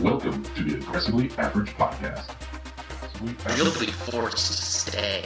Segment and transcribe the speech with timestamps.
[0.00, 2.34] Welcome to the Aggressively Average Podcast.
[3.16, 5.24] Sweet You'll be forced to stay.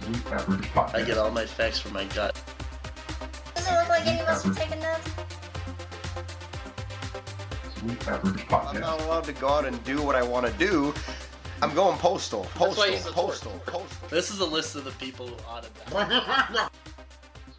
[0.00, 0.94] Sweet Average Podcast.
[0.96, 2.34] I get all my facts from my gut.
[3.54, 5.08] Does it look like any of us are taking notes?
[7.78, 10.92] Sweet Average I'm not allowed to go out and do what I want to do.
[11.62, 12.44] I'm going postal.
[12.56, 12.84] Postal.
[12.84, 13.52] why he's a Postal.
[13.66, 14.08] Postal.
[14.10, 16.70] This is a list of the people who audit that.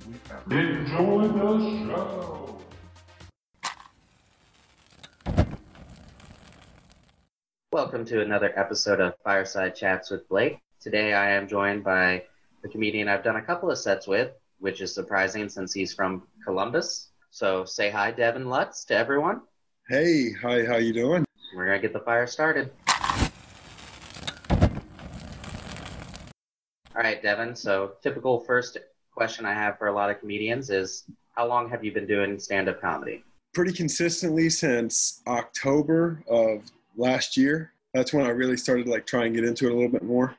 [0.04, 0.78] Sweet Average.
[0.78, 2.37] Enjoy the show.
[7.98, 10.60] Welcome to another episode of Fireside Chats with Blake.
[10.80, 12.26] Today I am joined by
[12.62, 16.22] the comedian I've done a couple of sets with, which is surprising since he's from
[16.46, 17.10] Columbus.
[17.32, 19.42] So say hi, Devin Lutz, to everyone.
[19.90, 21.26] Hey, hi, how you doing?
[21.56, 22.70] We're to get the fire started.
[26.96, 27.56] All right, Devin.
[27.56, 28.78] So, typical first
[29.12, 32.38] question I have for a lot of comedians is how long have you been doing
[32.38, 33.24] stand up comedy?
[33.56, 36.62] Pretty consistently since October of
[36.96, 37.74] last year.
[37.94, 40.36] That's when I really started like trying to get into it a little bit more.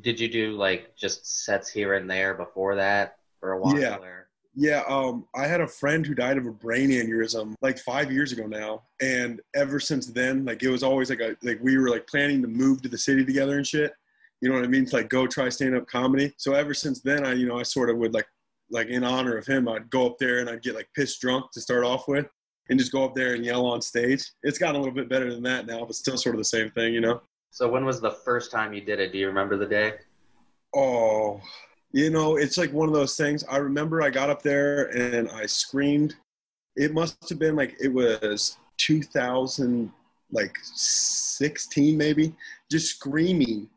[0.00, 3.78] Did you do like just sets here and there before that for a while?
[3.78, 3.96] Yeah.
[3.96, 8.12] or- Yeah, um, I had a friend who died of a brain aneurysm like five
[8.12, 11.76] years ago now, and ever since then, like it was always like a like we
[11.78, 13.92] were like planning to move to the city together and shit.
[14.40, 14.84] You know what I mean?
[14.86, 16.34] To like go try stand up comedy.
[16.36, 18.26] So ever since then, I you know I sort of would like
[18.70, 21.50] like in honor of him, I'd go up there and I'd get like pissed drunk
[21.52, 22.26] to start off with,
[22.68, 24.24] and just go up there and yell on stage.
[24.42, 26.70] It's gotten a little bit better than that now, but still sort of the same
[26.70, 27.20] thing, you know.
[27.50, 29.12] So, when was the first time you did it?
[29.12, 29.94] Do you remember the day?
[30.74, 31.40] Oh,
[31.92, 33.44] you know, it's like one of those things.
[33.50, 36.14] I remember I got up there and I screamed.
[36.76, 39.92] It must have been like it was 2000,
[40.30, 42.34] like 16 maybe,
[42.70, 43.68] just screaming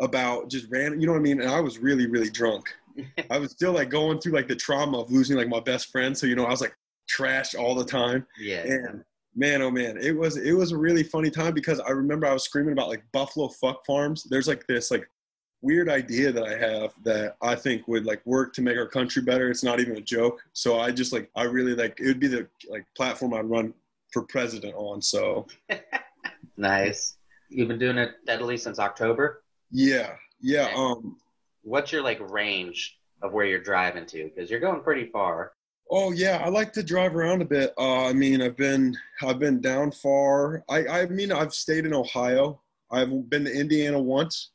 [0.00, 1.00] about just random.
[1.00, 1.40] You know what I mean?
[1.40, 2.74] And I was really, really drunk.
[3.30, 6.16] I was still like going through like the trauma of losing like my best friend.
[6.18, 6.74] So you know, I was like
[7.10, 8.26] trashed all the time.
[8.38, 8.62] Yeah.
[8.62, 12.26] And man, oh man, it was it was a really funny time because I remember
[12.26, 14.24] I was screaming about like Buffalo fuck farms.
[14.24, 15.08] There's like this like
[15.62, 19.22] weird idea that I have that I think would like work to make our country
[19.22, 19.50] better.
[19.50, 20.40] It's not even a joke.
[20.52, 23.74] So I just like I really like it would be the like platform I'd run
[24.12, 25.02] for president on.
[25.02, 25.46] So
[26.56, 27.16] Nice.
[27.48, 29.42] You've been doing it steadily since October.
[29.70, 30.70] yeah, yeah.
[30.76, 31.16] Um.
[31.62, 34.24] What's your like range of where you're driving to?
[34.24, 35.52] Because you're going pretty far.
[35.92, 37.74] Oh yeah, I like to drive around a bit.
[37.76, 40.62] Uh, I mean, I've been I've been down far.
[40.68, 42.60] I I mean, I've stayed in Ohio.
[42.92, 44.50] I've been to Indiana once,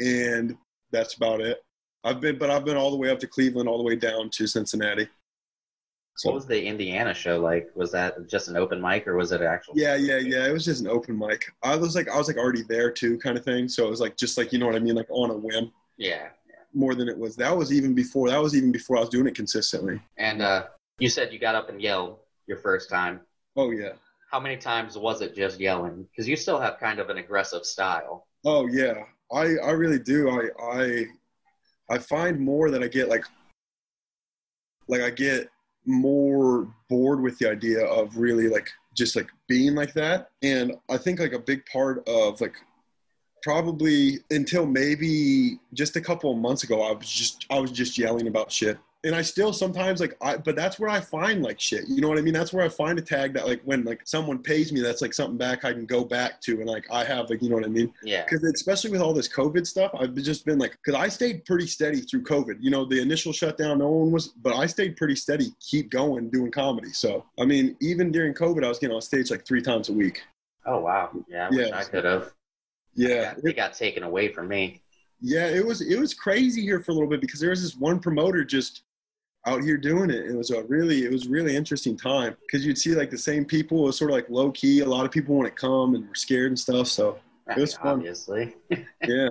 [0.00, 0.56] and
[0.90, 1.58] that's about it.
[2.02, 4.30] I've been, but I've been all the way up to Cleveland, all the way down
[4.30, 5.08] to Cincinnati.
[6.24, 7.70] What was the Indiana show like?
[7.74, 9.74] Was that just an open mic or was it an actual?
[9.76, 10.46] Yeah, yeah, yeah.
[10.46, 11.50] It was just an open mic.
[11.62, 13.68] I was like, I was like already there too, kind of thing.
[13.68, 15.72] So it was like just like you know what I mean, like on a whim,
[15.96, 16.28] Yeah.
[16.74, 17.36] more than it was.
[17.36, 18.28] That was even before.
[18.28, 20.00] That was even before I was doing it consistently.
[20.18, 20.66] And uh,
[21.00, 23.20] you said you got up and yelled your first time.
[23.56, 23.92] Oh yeah.
[24.30, 26.06] How many times was it just yelling?
[26.10, 28.26] Because you still have kind of an aggressive style.
[28.44, 29.02] Oh yeah,
[29.32, 30.30] I I really do.
[30.30, 31.06] I I
[31.90, 33.24] I find more that I get like
[34.86, 35.48] like I get
[35.86, 40.30] more bored with the idea of really like just like being like that.
[40.42, 42.54] And I think like a big part of like
[43.42, 47.96] probably until maybe just a couple of months ago I was just I was just
[47.96, 48.78] yelling about shit.
[49.02, 51.88] And I still sometimes like I but that's where I find like shit.
[51.88, 52.34] You know what I mean?
[52.34, 55.14] That's where I find a tag that like when like someone pays me that's like
[55.14, 57.64] something back I can go back to and like I have like you know what
[57.64, 57.94] I mean?
[58.02, 58.24] Yeah.
[58.24, 61.66] because especially with all this COVID stuff, I've just been like, because I stayed pretty
[61.66, 62.56] steady through COVID.
[62.60, 66.28] You know, the initial shutdown, no one was, but I stayed pretty steady, keep going,
[66.28, 66.92] doing comedy.
[66.92, 69.94] So, I mean, even during COVID, I was getting on stage like three times a
[69.94, 70.22] week.
[70.66, 71.10] Oh wow.
[71.26, 71.48] Yeah.
[71.50, 71.70] I Yeah.
[71.78, 72.32] I could have.
[72.94, 74.82] Yeah, It got taken away from me.
[75.22, 77.76] yeah, it was it was crazy here for a little bit because there was this
[77.76, 78.82] one promoter just
[79.46, 80.26] out here doing it.
[80.26, 83.44] It was a really it was really interesting time because you'd see like the same
[83.44, 83.80] people.
[83.80, 84.80] It was sort of like low key.
[84.80, 86.88] A lot of people wouldn't come and were scared and stuff.
[86.88, 87.18] So
[87.56, 87.92] It was mean, fun.
[87.98, 88.56] obviously.
[89.06, 89.30] yeah,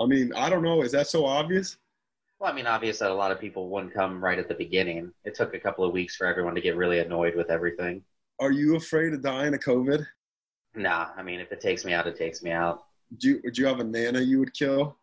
[0.00, 0.82] I mean, I don't know.
[0.82, 1.76] Is that so obvious?
[2.38, 5.12] Well, I mean, obvious that a lot of people wouldn't come right at the beginning.
[5.24, 8.02] It took a couple of weeks for everyone to get really annoyed with everything.
[8.40, 10.04] Are you afraid of dying of COVID?
[10.74, 12.84] Nah, I mean, if it takes me out, it takes me out.
[13.18, 14.96] Do you, would you have a nana you would kill?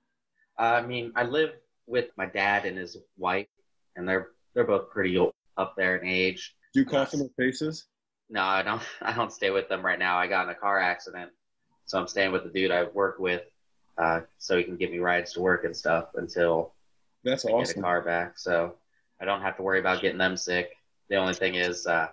[0.58, 1.52] I mean, I live
[1.88, 3.48] with my dad and his wife,
[3.96, 6.56] and they're they're both pretty old, up there in age.
[6.74, 7.86] Do you cough in their faces?
[8.30, 8.82] No, I don't.
[9.02, 10.18] I don't stay with them right now.
[10.18, 11.32] I got in a car accident,
[11.86, 13.44] so I'm staying with the dude I work with,
[13.98, 16.74] uh, so he can give me rides to work and stuff until
[17.24, 18.40] That's I get a car back.
[18.40, 18.76] So
[19.22, 20.72] I don't have to worry about getting them sick.
[21.10, 22.10] The only thing is, uh,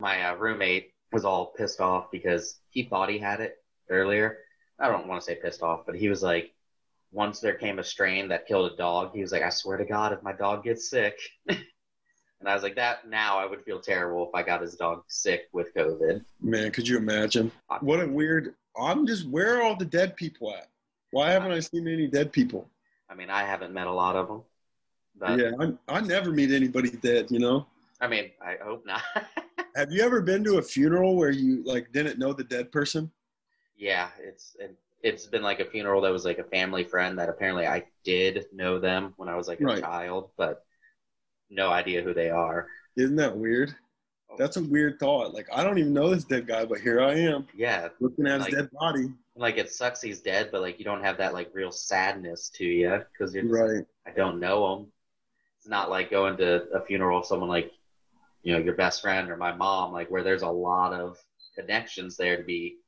[0.00, 3.56] my uh, roommate was all pissed off because he thought he had it
[3.90, 4.38] earlier.
[4.78, 6.52] I don't want to say pissed off, but he was like,
[7.12, 9.84] once there came a strain that killed a dog, he was like, I swear to
[9.84, 11.18] God, if my dog gets sick,
[12.40, 15.02] And I was like, that now I would feel terrible if I got his dog
[15.08, 16.24] sick with COVID.
[16.40, 17.50] Man, could you imagine?
[17.80, 18.54] What a weird.
[18.80, 19.28] I'm just.
[19.28, 20.68] Where are all the dead people at?
[21.10, 22.68] Why haven't I seen any dead people?
[23.10, 24.42] I mean, I haven't met a lot of them.
[25.18, 27.30] But, yeah, I, I never meet anybody dead.
[27.30, 27.66] You know.
[28.00, 29.02] I mean, I hope not.
[29.76, 33.10] Have you ever been to a funeral where you like didn't know the dead person?
[33.76, 37.28] yeah, it's it, it's been like a funeral that was like a family friend that
[37.28, 40.64] apparently I did know them when I was like a child, but
[41.50, 42.66] no idea who they are.
[42.96, 43.74] Isn't that weird?
[44.38, 45.34] That's a weird thought.
[45.34, 48.40] Like I don't even know this dead guy, but here I am Yeah, looking at
[48.40, 49.08] his dead body.
[49.36, 52.64] like it sucks he's dead, but like you don't have that like real sadness to
[52.64, 53.84] you because you're just, Right.
[54.06, 54.92] I don't know him.
[55.58, 57.72] It's not like going to a funeral of someone like,
[58.42, 61.18] you know, your best friend or my mom, like where there's a lot of
[61.56, 62.78] connections there to be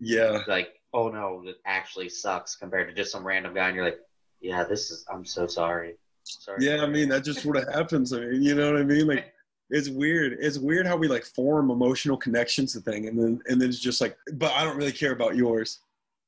[0.00, 0.42] Yeah.
[0.48, 4.00] like, oh no, that actually sucks compared to just some random guy and you're like,
[4.40, 5.96] yeah, this is, I'm so sorry.
[6.24, 6.64] Sorry.
[6.64, 8.12] Yeah, I mean that just sort of happens.
[8.12, 9.06] I mean, you know what I mean?
[9.06, 9.32] Like
[9.70, 10.36] it's weird.
[10.40, 13.78] It's weird how we like form emotional connections to thing, and then and then it's
[13.78, 15.80] just like, but I don't really care about yours.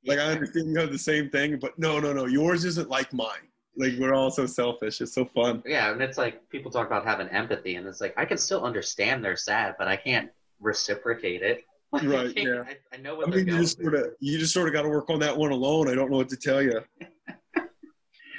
[0.04, 3.12] Like I understand you have the same thing, but no, no, no, yours isn't like
[3.12, 3.48] mine.
[3.76, 5.00] Like we're all so selfish.
[5.00, 5.62] It's so fun.
[5.66, 8.64] Yeah, and it's like people talk about having empathy, and it's like I can still
[8.64, 10.30] understand they're sad, but I can't
[10.60, 11.64] reciprocate it.
[12.02, 12.64] Right, I yeah.
[12.66, 14.72] I, I know I what mean, they're you just sort of you just sort of
[14.72, 15.88] got to work on that one alone.
[15.88, 16.80] I don't know what to tell you.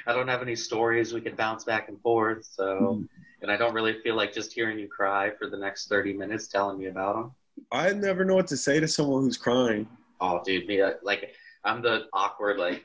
[0.06, 3.04] I don't have any stories we can bounce back and forth, so Hmm.
[3.42, 6.48] and I don't really feel like just hearing you cry for the next thirty minutes
[6.48, 7.32] telling me about them.
[7.72, 9.88] I never know what to say to someone who's crying.
[10.20, 11.34] Oh, dude, me uh, like
[11.64, 12.84] I'm the awkward like.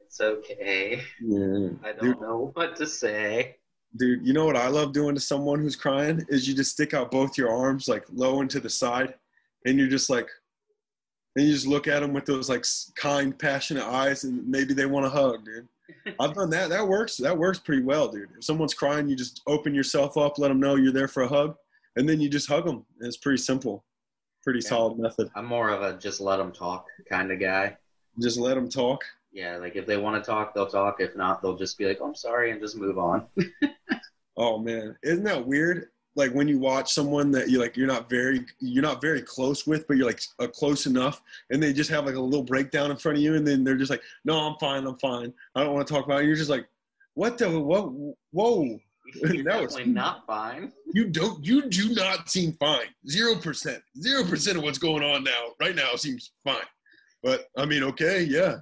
[0.00, 1.02] It's okay.
[1.20, 1.70] Yeah.
[1.84, 3.56] I don't Dude, know what to say.
[3.96, 6.94] dude, you know what I love doing to someone who's crying is you just stick
[6.94, 9.14] out both your arms like low and to the side,
[9.64, 10.28] and you're just like,
[11.36, 12.64] and you just look at them with those like
[12.96, 15.68] kind, passionate eyes, and maybe they want to hug, dude.
[16.20, 16.68] I've done that.
[16.70, 17.16] That works.
[17.16, 18.28] That works pretty well, dude.
[18.36, 21.28] If someone's crying, you just open yourself up, let them know you're there for a
[21.28, 21.56] hug,
[21.96, 22.84] and then you just hug them.
[22.98, 23.84] And it's pretty simple,
[24.42, 24.68] pretty Yeah.
[24.70, 25.30] solid method.
[25.36, 27.76] I'm more of a just let them talk kind of guy.
[28.20, 29.04] Just let them talk.
[29.30, 31.00] Yeah, like if they want to talk, they'll talk.
[31.00, 33.26] If not, they'll just be like, oh, "I'm sorry," and just move on.
[34.38, 35.86] Oh man, isn't that weird?
[36.16, 39.66] Like when you watch someone that you like, you're not very, you're not very close
[39.66, 41.20] with, but you're like uh, close enough,
[41.50, 43.76] and they just have like a little breakdown in front of you, and then they're
[43.76, 45.32] just like, "No, I'm fine, I'm fine.
[45.54, 46.66] I don't want to talk about it." You're just like,
[47.14, 47.60] "What the?
[47.60, 47.90] What?
[48.32, 48.78] Whoa!
[49.22, 50.72] You're That was- not fine.
[50.94, 52.86] You don't, you do not seem fine.
[53.08, 56.56] Zero percent, zero percent of what's going on now, right now, seems fine.
[57.22, 58.56] But I mean, okay, yeah.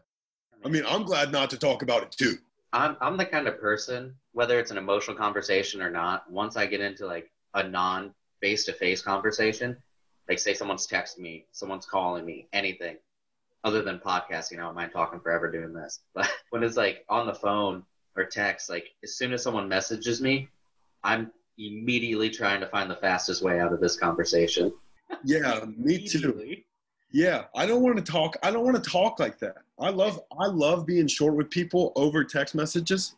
[0.64, 2.36] I mean, I'm glad not to talk about it too.
[2.72, 6.66] I'm I'm the kind of person, whether it's an emotional conversation or not, once I
[6.66, 9.76] get into like a non face to face conversation,
[10.28, 12.96] like say someone's texting me, someone's calling me, anything
[13.64, 16.00] other than podcasting, I don't mind talking forever doing this.
[16.14, 17.82] But when it's like on the phone
[18.14, 20.48] or text, like as soon as someone messages me,
[21.02, 24.72] I'm immediately trying to find the fastest way out of this conversation.
[25.22, 26.56] Yeah, me too.
[27.12, 28.36] Yeah, I don't want to talk.
[28.42, 29.58] I don't want to talk like that.
[29.78, 33.14] I love I love being short with people over text messages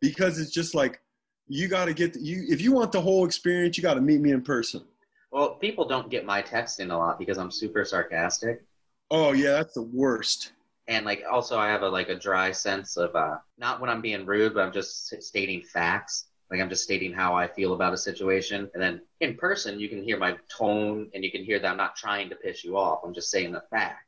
[0.00, 1.00] because it's just like
[1.48, 4.20] you got to get you if you want the whole experience, you got to meet
[4.20, 4.82] me in person.
[5.30, 8.64] Well, people don't get my texting a lot because I'm super sarcastic.
[9.10, 10.52] Oh yeah, that's the worst.
[10.86, 14.00] and like also i have a like a dry sense of uh not when i'm
[14.00, 17.92] being rude but i'm just stating facts like i'm just stating how i feel about
[17.92, 21.58] a situation and then in person you can hear my tone and you can hear
[21.58, 24.06] that i'm not trying to piss you off i'm just saying the fact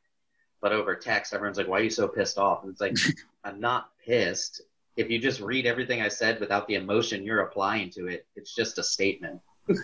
[0.61, 2.95] but over text everyone's like why are you so pissed off and it's like
[3.43, 4.61] i'm not pissed
[4.97, 8.53] if you just read everything i said without the emotion you're applying to it it's
[8.55, 9.39] just a statement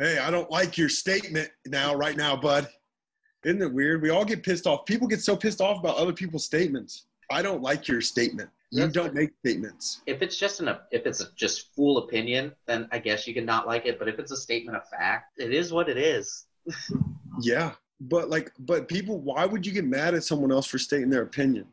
[0.00, 2.68] Hey, I don't like your statement now, right now, bud.
[3.44, 4.00] Isn't it weird?
[4.00, 4.86] We all get pissed off.
[4.86, 7.06] People get so pissed off about other people's statements.
[7.32, 8.48] I don't like your statement.
[8.70, 10.02] You That's don't make statements.
[10.06, 13.44] if it's just an if it's a just full opinion then i guess you can
[13.46, 16.46] not like it but if it's a statement of fact it is what it is
[17.40, 21.08] Yeah, but like, but people, why would you get mad at someone else for stating
[21.10, 21.66] their opinion?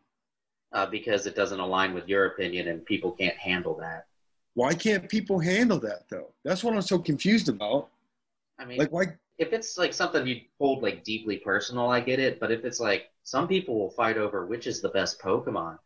[0.75, 4.05] Uh, because it doesn't align with your opinion and people can't handle that.
[4.53, 6.33] Why can't people handle that though?
[6.43, 7.89] That's what I'm so confused about.
[8.59, 9.05] I mean, Like, why?
[9.37, 12.39] if it's like something you hold like deeply personal, I get it.
[12.39, 15.79] But if it's like some people will fight over which is the best Pokemon,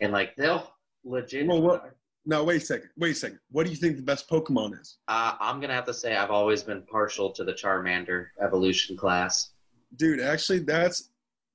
[0.00, 0.72] and like they'll
[1.04, 1.46] legit.
[1.46, 1.94] Well, what-
[2.26, 2.90] No, wait a second.
[2.98, 3.40] Wait a second.
[3.50, 4.98] What do you think the best Pokemon is?
[5.08, 9.50] Uh, I'm gonna have to say I've always been partial to the Charmander evolution class.
[9.96, 11.10] Dude, actually, that's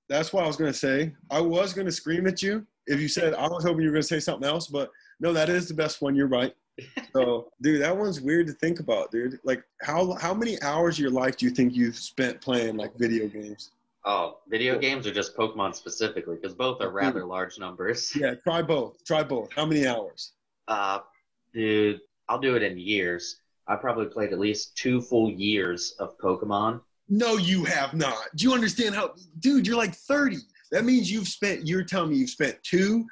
[0.10, 1.13] that's what I was gonna say.
[1.30, 4.04] I was gonna scream at you if you said I was hoping you were gonna
[4.04, 6.15] say something else, but no, that is the best one.
[6.15, 6.54] You're right.
[7.13, 9.39] So, dude, that one's weird to think about, dude.
[9.46, 12.94] Like, how how many hours of your life do you think you've spent playing like
[12.98, 13.72] video games?
[14.04, 16.36] Oh, video games or just Pokemon specifically?
[16.36, 18.13] Because both are rather large numbers.
[18.20, 19.01] Yeah, try both.
[19.06, 19.54] Try both.
[19.54, 20.34] How many hours?
[20.68, 21.00] Uh,
[21.54, 23.38] dude, I'll do it in years.
[23.68, 26.82] I probably played at least two full years of Pokemon.
[27.08, 28.18] No, you have not.
[28.36, 29.65] Do you understand how, dude?
[29.65, 30.38] You're like 30.
[30.72, 31.67] That means you've spent.
[31.67, 33.05] You're telling me you've spent two.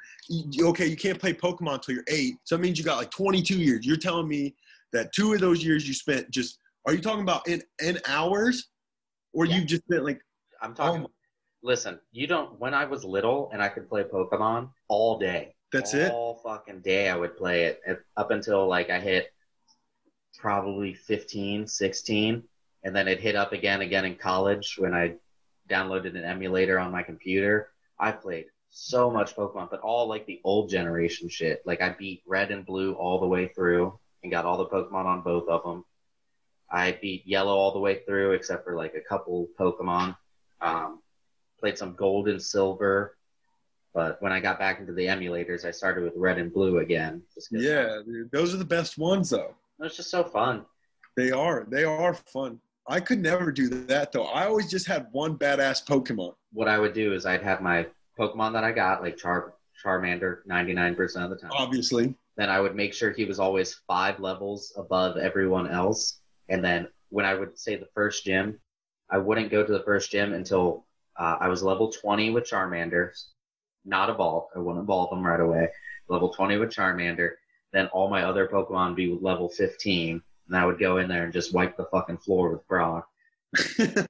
[0.60, 2.34] Okay, you can't play Pokemon until you're eight.
[2.44, 3.86] So that means you got like 22 years.
[3.86, 4.54] You're telling me
[4.92, 6.58] that two of those years you spent just.
[6.86, 8.68] Are you talking about in in hours,
[9.32, 9.58] or Yeah.
[9.58, 10.20] you just spent like?
[10.60, 11.02] I'm talking.
[11.04, 11.10] Oh.
[11.62, 12.58] Listen, you don't.
[12.60, 15.54] When I was little and I could play Pokemon all day.
[15.72, 16.12] That's it.
[16.12, 17.80] All fucking day I would play it
[18.16, 19.32] up until like I hit
[20.38, 22.42] probably 15, 16.
[22.84, 25.14] And then it hit up again, again in college when I
[25.68, 27.68] downloaded an emulator on my computer.
[27.98, 31.62] I played so much Pokemon, but all like the old generation shit.
[31.64, 35.04] Like I beat Red and Blue all the way through and got all the Pokemon
[35.04, 35.84] on both of them.
[36.70, 40.16] I beat Yellow all the way through except for like a couple Pokemon.
[40.60, 41.00] Um,
[41.60, 43.16] played some Gold and Silver,
[43.94, 47.22] but when I got back into the emulators, I started with Red and Blue again.
[47.52, 49.54] Yeah, dude, those are the best ones though.
[49.78, 50.64] it was just so fun.
[51.16, 51.64] They are.
[51.68, 52.58] They are fun.
[52.86, 54.24] I could never do that though.
[54.24, 56.34] I always just had one badass Pokemon.
[56.52, 57.86] What I would do is I'd have my
[58.18, 61.50] Pokemon that I got, like Char Charmander, ninety nine percent of the time.
[61.54, 62.14] Obviously.
[62.36, 66.20] then I would make sure he was always five levels above everyone else.
[66.48, 68.60] And then when I would say the first gym,
[69.10, 70.84] I wouldn't go to the first gym until
[71.18, 73.10] uh, I was level 20 with Charmander,
[73.84, 74.52] not evolved.
[74.56, 75.68] I wouldn't evolve them right away.
[76.08, 77.30] Level 20 with Charmander.
[77.72, 80.22] Then all my other Pokemon would be level 15.
[80.48, 83.08] And I would go in there and just wipe the fucking floor with Brock
[83.52, 84.06] because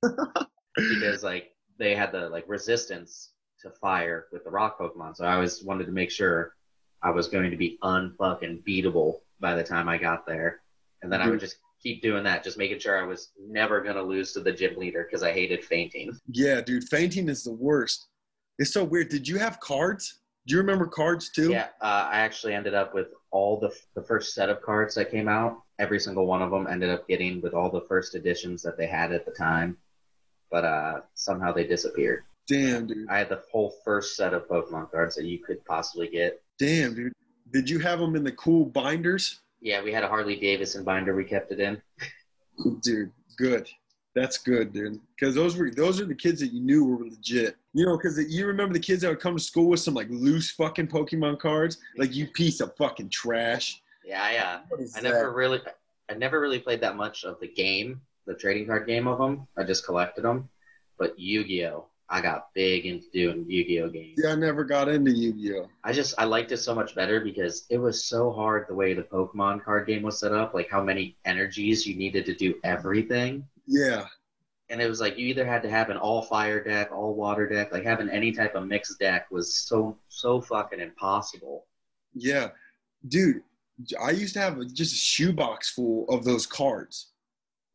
[1.23, 5.17] like they had the like resistance to fire with the rock Pokemon.
[5.17, 6.55] So I always wanted to make sure
[7.03, 10.63] I was going to be unfucking beatable by the time I got there.
[11.03, 13.97] And then I would just keep doing that, just making sure I was never going
[13.97, 16.19] to lose to the gym leader because I hated fainting.
[16.31, 18.09] yeah, dude, fainting is the worst.
[18.59, 19.11] It's so weird.
[19.11, 20.21] Did you have cards?
[20.47, 21.51] Do you remember cards too?
[21.51, 25.11] Yeah, uh, I actually ended up with all the the first set of cards that
[25.11, 25.63] came out.
[25.79, 28.87] Every single one of them ended up getting with all the first editions that they
[28.87, 29.77] had at the time,
[30.51, 32.25] but uh, somehow they disappeared.
[32.47, 33.09] Damn, dude.
[33.09, 36.43] I had the whole first set of Pokemon cards that you could possibly get.
[36.59, 37.13] Damn, dude.
[37.53, 39.41] Did you have them in the cool binders?
[39.61, 41.15] Yeah, we had a Harley Davidson binder.
[41.15, 41.81] We kept it in.
[42.83, 43.69] Dude, good.
[44.15, 45.01] That's good, dude.
[45.19, 47.57] Because those were those are the kids that you knew were legit.
[47.73, 50.09] You know, because you remember the kids that would come to school with some like
[50.09, 53.83] loose fucking Pokemon cards, like you piece of fucking trash.
[54.05, 54.61] Yeah, I uh,
[54.97, 55.03] I that?
[55.03, 55.61] never really,
[56.11, 59.47] I never really played that much of the game, the trading card game of them.
[59.57, 60.49] I just collected them.
[60.99, 64.21] But Yu-Gi-Oh, I got big into doing Yu-Gi-Oh games.
[64.23, 65.69] Yeah, I never got into Yu-Gi-Oh.
[65.83, 68.95] I just I liked it so much better because it was so hard the way
[68.95, 72.55] the Pokemon card game was set up, like how many energies you needed to do
[72.63, 73.45] everything.
[73.67, 74.07] Yeah,
[74.69, 77.49] And it was like you either had to have an all fire deck, all water
[77.49, 81.67] deck, like having any type of mixed deck was so so fucking impossible.
[82.15, 82.51] yeah,
[83.09, 83.43] dude.
[84.01, 87.09] I used to have just a shoebox full of those cards,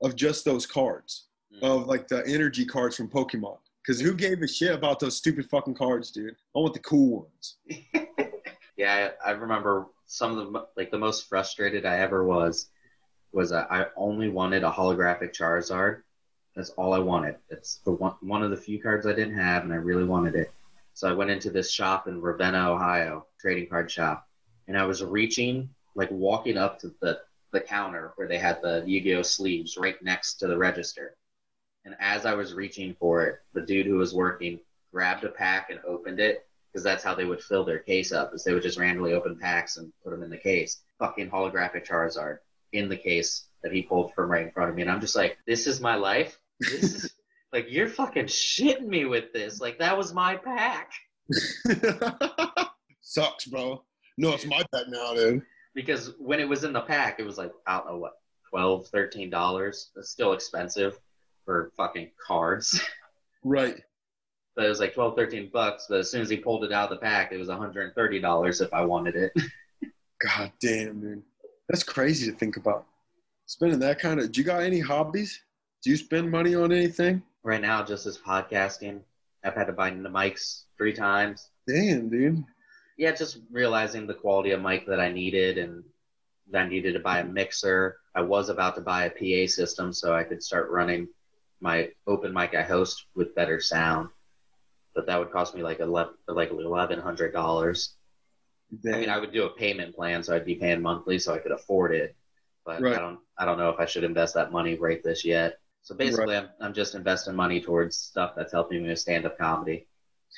[0.02, 1.64] of just those cards, Mm.
[1.64, 3.58] of like the energy cards from Pokemon.
[3.82, 6.36] Because who gave a shit about those stupid fucking cards, dude?
[6.56, 7.56] I want the cool ones.
[8.78, 12.70] Yeah, I, I remember some of the like the most frustrated I ever was
[13.34, 16.04] was uh, I only wanted a holographic Charizard.
[16.56, 17.36] That's all I wanted.
[17.50, 20.36] It's the one one of the few cards I didn't have, and I really wanted
[20.36, 20.54] it.
[20.94, 24.30] So I went into this shop in Ravenna, Ohio, trading card shop,
[24.70, 27.20] and I was reaching, like walking up to the
[27.52, 31.16] the counter where they had the Yu-Gi-Oh sleeves right next to the register.
[31.84, 34.60] And as I was reaching for it, the dude who was working
[34.94, 38.36] grabbed a pack and opened it because that's how they would fill their case up
[38.36, 41.88] is they would just randomly open packs and put them in the case fucking holographic
[41.88, 42.40] charizard
[42.74, 45.16] in the case that he pulled from right in front of me and i'm just
[45.16, 47.14] like this is my life this is
[47.54, 50.92] like you're fucking shitting me with this like that was my pack
[53.02, 53.84] Sucks, bro.
[54.18, 55.42] No, it's my pack now, dude.
[55.82, 58.14] Because when it was in the pack it was like i don't know what
[58.50, 61.00] 12 13 dollars it's still expensive
[61.46, 62.82] for fucking cards
[63.44, 63.78] Right.
[64.56, 66.92] but it was like 12 13 bucks but as soon as he pulled it out
[66.92, 69.32] of the pack it was 130 dollars if i wanted it
[70.22, 71.24] God damn, dude.
[71.70, 72.86] That's crazy to think about.
[73.46, 74.34] Spending that kind of.
[74.34, 75.40] Do you got any hobbies?
[75.82, 77.22] Do you spend money on anything?
[77.44, 79.00] right now just as podcasting
[79.46, 82.44] i've had to buy the mics three times Damn, dude.
[83.00, 85.84] Yeah just realizing the quality of mic that i needed and
[86.54, 87.98] i needed to buy a mixer.
[88.16, 91.08] I was about to buy a pa system so i could start running
[91.62, 94.10] my open mic i host with better sound.
[94.96, 97.96] But that would cost me like eleven like eleven hundred dollars.
[98.94, 101.40] I mean i would do a payment plan so i'd be paying monthly so i
[101.40, 102.16] could afford it.
[102.66, 102.96] But Right.
[102.98, 105.60] i don't i don't know if i should invest that money right this yet.
[105.84, 109.88] So basically I'm, I'm just investing money towards stuff that's helping me with stand-up comedy.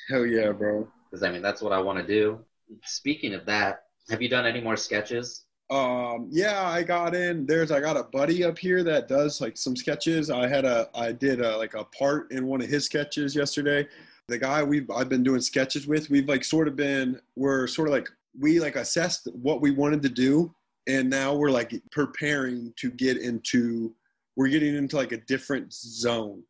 [0.08, 0.86] Hell yeah, bro.
[1.10, 2.44] because I mean that's what I want to do.
[2.84, 5.44] Speaking of that, have you done any more sketches?
[5.70, 7.46] Um, yeah, I got in.
[7.46, 10.28] There's I got a buddy up here that does like some sketches.
[10.30, 13.88] I had a I did a, like a part in one of his sketches yesterday.
[14.28, 17.88] The guy we've I've been doing sketches with, we've like sort of been we're sort
[17.88, 20.54] of like we like assessed what we wanted to do,
[20.88, 23.94] and now we're like preparing to get into
[24.36, 26.42] we're getting into like a different zone.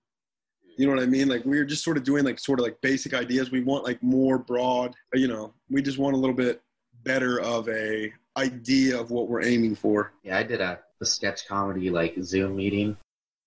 [0.76, 1.28] You know what I mean?
[1.28, 3.50] Like we're just sort of doing like sort of like basic ideas.
[3.50, 6.62] We want like more broad, uh, you know, we just want a little bit
[7.04, 10.12] better of a idea of what we're aiming for.
[10.22, 12.96] Yeah, I did a, a sketch comedy like Zoom meeting,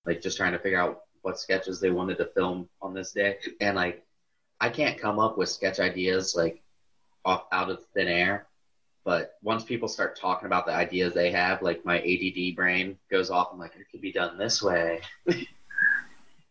[0.06, 3.38] like just trying to figure out what sketches they wanted to film on this day.
[3.60, 4.06] And like
[4.60, 6.62] I can't come up with sketch ideas like
[7.24, 8.48] off out of thin air.
[9.04, 13.30] But once people start talking about the ideas they have, like my ADD brain goes
[13.30, 13.50] off.
[13.52, 15.02] I'm like, it could be done this way.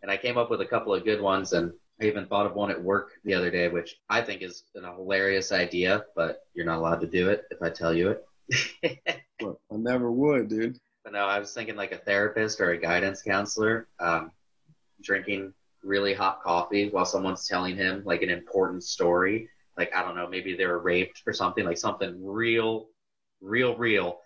[0.05, 2.55] and I came up with a couple of good ones, and I even thought of
[2.55, 6.67] one at work the other day, which I think is a hilarious idea, but you're
[6.67, 9.01] not allowed to do it if I tell you it.
[9.43, 10.79] I never would, dude.
[11.05, 14.31] But no, I was thinking like a therapist or a guidance counselor um,
[15.03, 19.49] drinking really hot coffee while someone's telling him like an important story.
[19.79, 22.89] Like, I don't know, maybe they were raped or something, like something real,
[23.41, 24.19] real, real.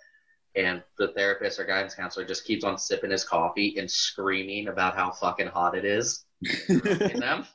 [0.58, 4.96] And the therapist or guidance counselor just keeps on sipping his coffee and screaming about
[4.96, 6.24] how fucking hot it is
[6.68, 6.80] in
[7.20, 7.46] them.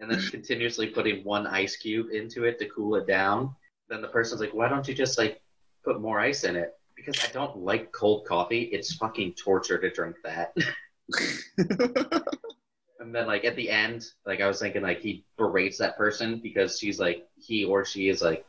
[0.00, 3.54] And then continuously putting one ice cube into it to cool it down.
[3.88, 5.40] Then the person's like, why don't you just like
[5.84, 6.72] put more ice in it?
[6.96, 8.62] Because I don't like cold coffee.
[8.62, 10.56] It's fucking torture to drink that.
[12.98, 16.40] and then like at the end, like I was thinking like he berates that person
[16.42, 18.44] because she's like he or she is like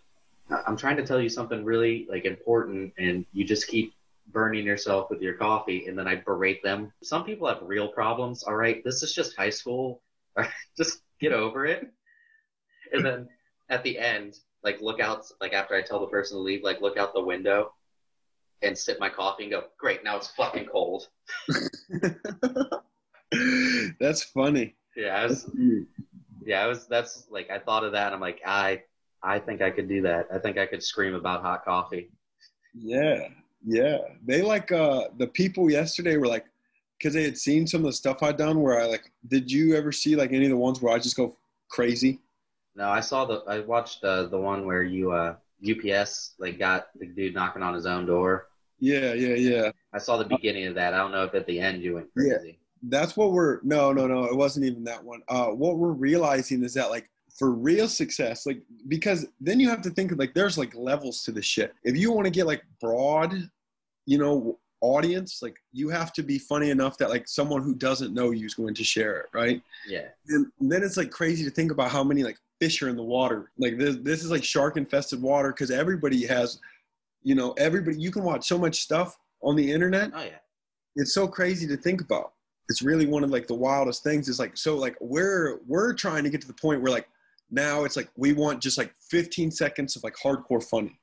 [0.50, 3.94] I'm trying to tell you something really like important and you just keep
[4.28, 6.92] burning yourself with your coffee and then I berate them.
[7.04, 8.84] Some people have real problems, all right?
[8.84, 10.02] This is just high school.
[10.78, 11.88] just get over it.
[12.92, 13.28] And then
[13.70, 16.82] at the end, like look out like after I tell the person to leave, like
[16.82, 17.74] look out the window
[18.62, 21.08] and sip my coffee and go, Great, now it's fucking cold.
[24.00, 24.76] That's funny.
[24.96, 25.50] Yeah, I was
[26.46, 28.84] yeah, I was that's like I thought of that and I'm like, I
[29.26, 30.28] I think I could do that.
[30.32, 32.12] I think I could scream about hot coffee.
[32.74, 33.28] Yeah,
[33.66, 33.98] yeah.
[34.26, 36.46] They like uh the people yesterday were like,
[36.98, 38.62] because they had seen some of the stuff I'd done.
[38.62, 41.18] Where I like, did you ever see like any of the ones where I just
[41.18, 41.36] go
[41.70, 42.20] crazy?
[42.76, 45.36] No, I saw the I watched uh, the one where you uh
[45.68, 48.50] UPS like got the dude knocking on his own door.
[48.80, 49.72] Yeah, yeah, yeah.
[49.94, 50.94] I saw the beginning of that.
[50.94, 52.32] I don't know if at the end you went crazy.
[52.46, 52.54] Yeah.
[52.88, 54.26] That's what we're no, no, no.
[54.26, 55.24] It wasn't even that one.
[55.28, 59.82] Uh, what we're realizing is that like for real success, like because then you have
[59.82, 61.74] to think of like there's like levels to the shit.
[61.84, 63.34] If you want to get like broad,
[64.06, 68.14] you know, audience, like you have to be funny enough that like someone who doesn't
[68.14, 69.62] know you is going to share it, right?
[69.88, 70.06] Yeah.
[70.30, 73.04] And then it's like crazy to think about how many like fish are in the
[73.04, 73.52] water.
[73.58, 76.60] Like this, this is like shark infested water because everybody has,
[77.24, 78.00] you know, everybody.
[78.00, 80.12] You can watch so much stuff on the internet.
[80.14, 80.38] Oh yeah.
[80.96, 82.32] It's so crazy to think about.
[82.70, 84.30] It's really one of like the wildest things.
[84.30, 87.08] Is like so like we're we're trying to get to the point where like
[87.52, 91.00] now it's like we want just like 15 seconds of like hardcore funny.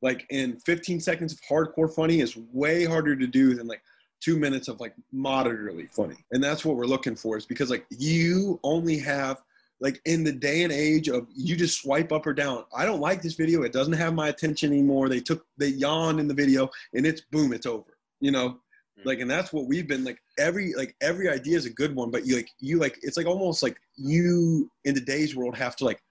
[0.00, 3.82] Like in 15 seconds of hardcore funny is way harder to do than like
[4.20, 6.16] two minutes of like moderately funny.
[6.30, 9.42] And that's what we're looking for is because like you only have
[9.80, 12.64] like in the day and age of you just swipe up or down.
[12.74, 13.62] I don't like this video.
[13.62, 15.08] It doesn't have my attention anymore.
[15.08, 17.98] They took they yawn in the video and it's boom, it's over.
[18.20, 18.60] You know?
[19.02, 19.08] Mm-hmm.
[19.08, 22.10] Like and that's what we've been like every like every idea is a good one,
[22.10, 25.84] but you like you like it's like almost like you in today's world have to
[25.84, 26.02] like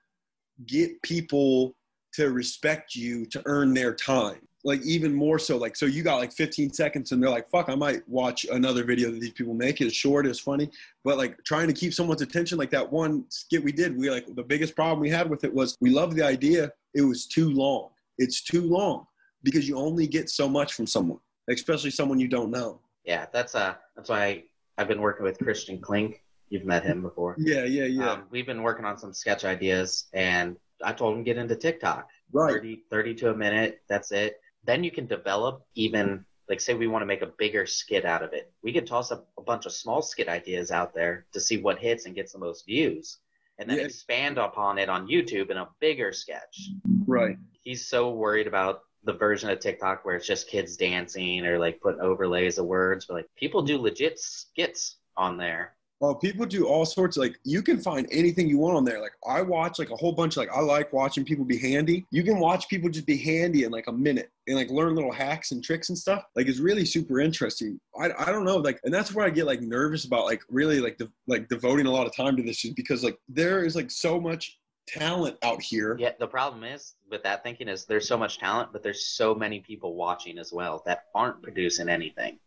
[0.66, 1.76] get people
[2.14, 4.40] to respect you to earn their time.
[4.64, 7.68] Like even more so like so you got like 15 seconds and they're like fuck
[7.68, 9.82] i might watch another video that these people make.
[9.82, 10.70] It's short it's funny.
[11.04, 14.28] But like trying to keep someone's attention like that one skit we did we like
[14.36, 17.50] the biggest problem we had with it was we loved the idea it was too
[17.50, 17.90] long.
[18.18, 19.08] It's too long
[19.44, 23.56] because you only get so much from someone especially someone you don't know Yeah, that's
[23.56, 24.44] uh that's why
[24.78, 26.24] I've been working with Christian Klink.
[26.50, 27.36] You've met him before.
[27.40, 31.24] yeah yeah yeah Um, we've been working on some sketch ideas, and I told him
[31.24, 32.08] get into TikTok.
[32.32, 33.82] right 30, 30 to a minute.
[33.88, 34.40] That's it.
[34.64, 38.24] Then you can develop even like say we want to make a bigger skit out
[38.24, 38.52] of it.
[38.64, 41.80] We could toss up a bunch of small skit ideas out there to see what
[41.80, 43.20] hits and gets the most views,
[43.58, 43.86] and then Yeah.
[43.86, 46.70] expand upon it on YouTube in a bigger sketch.
[47.08, 51.58] right He's so worried about the version of TikTok where it's just kids dancing or
[51.58, 55.74] like putting overlays of words, but like people do legit skits on there.
[56.04, 57.16] Oh, people do all sorts.
[57.16, 59.00] Of, Like you can find anything you want on there.
[59.00, 60.36] Like I watch like a whole bunch.
[60.36, 62.08] Like I like watching people be handy.
[62.10, 65.12] You can watch people just be handy in like a minute and like learn little
[65.12, 66.26] hacks and tricks and stuff.
[66.36, 67.80] Like it's really super interesting.
[68.00, 68.58] I, I don't know.
[68.58, 71.86] Like and that's where I get like nervous about like really like the like devoting
[71.86, 75.38] a lot of time to this is because like there is like so much talent
[75.44, 75.96] out here.
[76.00, 79.34] Yeah, the problem is with that thinking is there's so much talent, but there's so
[79.34, 82.40] many people watching as well that aren't producing anything.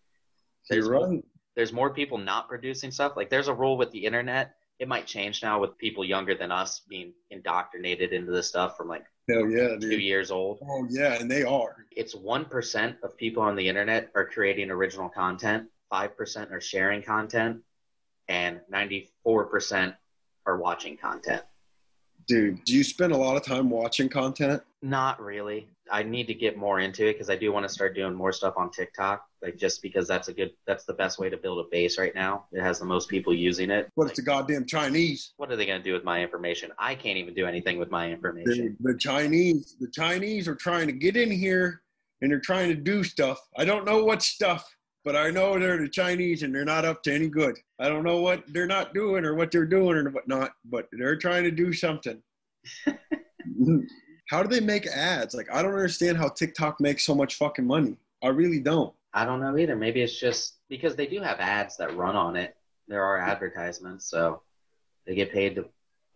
[0.69, 1.25] There's You're more, right.
[1.57, 3.13] there's more people not producing stuff.
[3.17, 4.57] Like there's a rule with the internet.
[4.79, 8.89] It might change now with people younger than us being indoctrinated into this stuff from
[8.89, 10.03] like Hell yeah, two dude.
[10.03, 10.59] years old.
[10.63, 11.87] Oh yeah, and they are.
[11.93, 16.61] It's one percent of people on the internet are creating original content, five percent are
[16.61, 17.63] sharing content,
[18.29, 19.95] and ninety four percent
[20.45, 21.43] are watching content.
[22.27, 24.63] Dude, do you spend a lot of time watching content?
[24.83, 25.69] Not really.
[25.91, 28.33] I need to get more into it because I do want to start doing more
[28.33, 29.27] stuff on TikTok.
[29.43, 32.15] Like just because that's a good, that's the best way to build a base right
[32.15, 32.47] now.
[32.53, 33.91] It has the most people using it.
[33.95, 35.35] But it's the goddamn Chinese.
[35.37, 36.71] What are they going to do with my information?
[36.79, 38.77] I can't even do anything with my information.
[38.81, 41.83] The, the Chinese, the Chinese are trying to get in here
[42.23, 43.39] and they're trying to do stuff.
[43.57, 44.67] I don't know what stuff,
[45.05, 47.57] but I know they're the Chinese and they're not up to any good.
[47.79, 51.17] I don't know what they're not doing or what they're doing or whatnot, but they're
[51.17, 52.23] trying to do something.
[54.29, 55.35] how do they make ads?
[55.35, 57.97] Like, I don't understand how TikTok makes so much fucking money.
[58.23, 58.95] I really don't.
[59.13, 59.77] I don't know either.
[59.77, 62.57] Maybe it's just because they do have ads that run on it.
[62.89, 64.43] There are advertisements, so
[65.07, 65.67] they get paid to,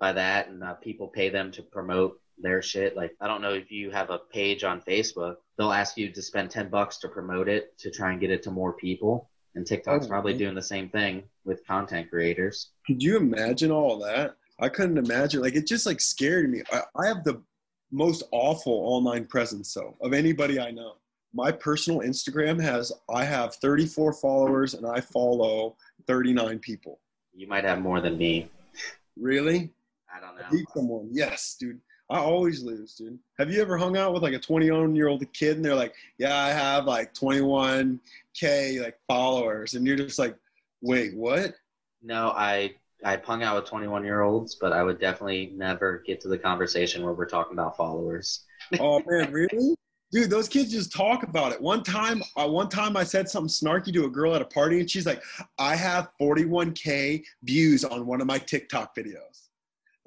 [0.01, 2.97] by that, and uh, people pay them to promote their shit.
[2.97, 6.23] Like I don't know if you have a page on Facebook, they'll ask you to
[6.23, 9.29] spend ten bucks to promote it to try and get it to more people.
[9.55, 10.45] And TikTok's Oh, probably really?
[10.45, 12.69] doing the same thing with content creators.
[12.87, 14.37] Could you imagine all that?
[14.61, 15.41] I couldn't imagine.
[15.41, 16.63] Like, it just like scared me.
[16.73, 17.43] I, I have the
[17.91, 20.97] most awful online presence, though, of anybody I know.
[21.33, 27.01] My personal Instagram has, I have 34 followers and I follow 39 people.
[27.35, 28.51] You might have more than me.
[29.17, 29.71] Really?
[30.15, 30.49] I don't I know.
[30.51, 31.09] beat someone.
[31.11, 31.81] Yes, dude.
[32.11, 33.19] I always lose, dude.
[33.39, 35.95] Have you ever hung out with like a 21 year old kid and they're like,
[36.17, 39.75] yeah, I have like 21K like followers.
[39.75, 40.37] And you're just like,
[40.81, 41.55] wait, what?
[42.03, 46.21] No, I I've hung out with 21 year olds, but I would definitely never get
[46.23, 48.45] to the conversation where we're talking about followers.
[48.81, 49.77] Oh man, really?
[50.11, 51.61] Dude, those kids just talk about it.
[51.61, 54.81] One time, uh, one time I said something snarky to a girl at a party,
[54.81, 55.23] and she's like,
[55.59, 59.49] "I have 41k views on one of my TikTok videos."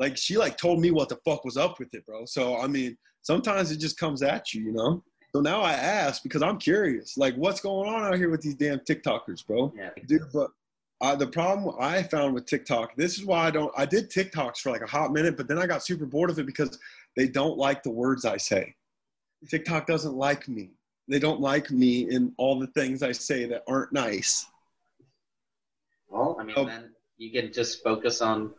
[0.02, 2.26] Like she like told me what the fuck was up with it, bro.
[2.26, 5.04] So I mean, sometimes it just comes at you, you know.
[5.32, 8.56] So now I ask because I'm curious, like, what's going on out here with these
[8.56, 9.72] damn TikTokers, bro?
[9.78, 9.92] Yeah.
[10.08, 10.50] Dude, but
[11.02, 13.72] uh, the problem I found with TikTok, this is why I don't.
[13.78, 16.40] I did TikToks for like a hot minute, but then I got super bored of
[16.40, 16.80] it because
[17.16, 18.74] they don't like the words I say.
[19.50, 20.72] TikTok doesn't like me.
[21.08, 24.48] They don't like me in all the things I say that aren't nice.
[26.10, 26.66] Well, I mean, Oh.
[26.66, 28.54] then you can just focus on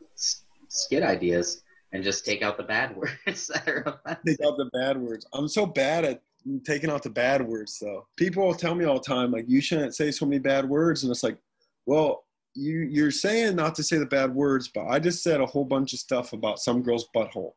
[0.73, 4.25] skit ideas and just take out the bad words that are offensive.
[4.27, 5.27] Take out the bad words.
[5.33, 6.23] I'm so bad at
[6.65, 8.07] taking out the bad words, though.
[8.17, 11.05] People will tell me all the time, like, you shouldn't say so many bad words.
[11.05, 11.39] And it's like,
[11.87, 15.47] well, you, you're saying not to say the bad words, but I just said a
[15.47, 17.53] whole bunch of stuff about some girl's butthole.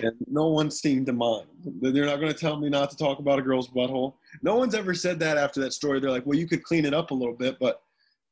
[0.00, 1.46] And no one seemed to mind.
[1.64, 4.14] They're not going to tell me not to talk about a girl's butthole.
[4.42, 6.00] No one's ever said that after that story.
[6.00, 7.80] They're like, well, you could clean it up a little bit, but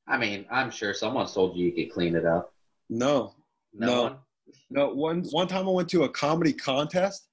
[0.07, 2.53] I mean, I'm sure someone's told you you could clean it up.
[2.91, 3.35] no.
[3.75, 4.03] No, No.
[4.03, 4.17] one.
[4.71, 7.29] No, one one time I went to a comedy contest,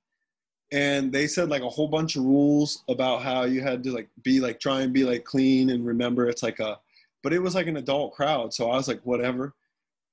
[0.72, 4.10] and they said like a whole bunch of rules about how you had to like
[4.24, 6.78] be like try and be like clean and remember it's like a,
[7.24, 9.54] but it was like an adult crowd, so I was like whatever.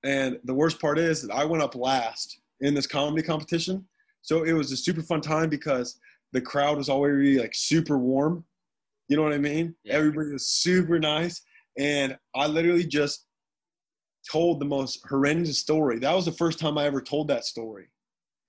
[0.05, 3.87] And the worst part is that I went up last in this comedy competition,
[4.23, 5.99] so it was a super fun time because
[6.33, 8.45] the crowd was already like super warm.
[9.09, 9.75] You know what I mean?
[9.85, 9.95] Yeah.
[9.95, 11.43] Everybody was super nice,
[11.79, 13.27] and I literally just
[14.31, 15.99] told the most horrendous story.
[15.99, 17.89] That was the first time I ever told that story.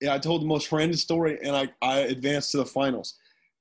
[0.01, 3.15] Yeah, I told the most horrendous story, and I, I advanced to the finals.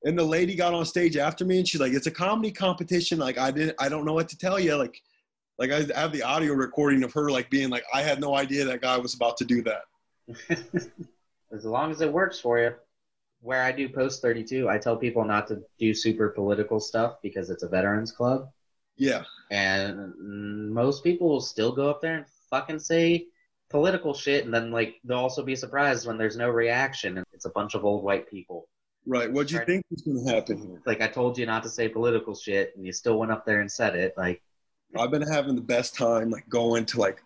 [0.05, 3.19] And the lady got on stage after me, and she's like, "It's a comedy competition.
[3.19, 4.75] Like I didn't, I don't know what to tell you.
[4.75, 5.01] Like,
[5.59, 8.65] like I have the audio recording of her like being like, I had no idea
[8.65, 9.83] that guy was about to do that.
[11.53, 12.75] as long as it works for you.
[13.41, 17.51] Where I do post 32, I tell people not to do super political stuff because
[17.51, 18.49] it's a veterans club.
[18.97, 20.15] Yeah, And
[20.73, 23.27] most people will still go up there and fucking say
[23.71, 27.47] political shit, and then like they'll also be surprised when there's no reaction, and it's
[27.47, 28.69] a bunch of old white people.
[29.07, 29.33] right.
[29.33, 30.83] What do you think is going to happen here?
[30.87, 33.61] Like I told you not to say political shit, and you still went up there
[33.61, 34.15] and said it.
[34.17, 34.43] Like
[34.97, 37.23] I've been having the best time like going to like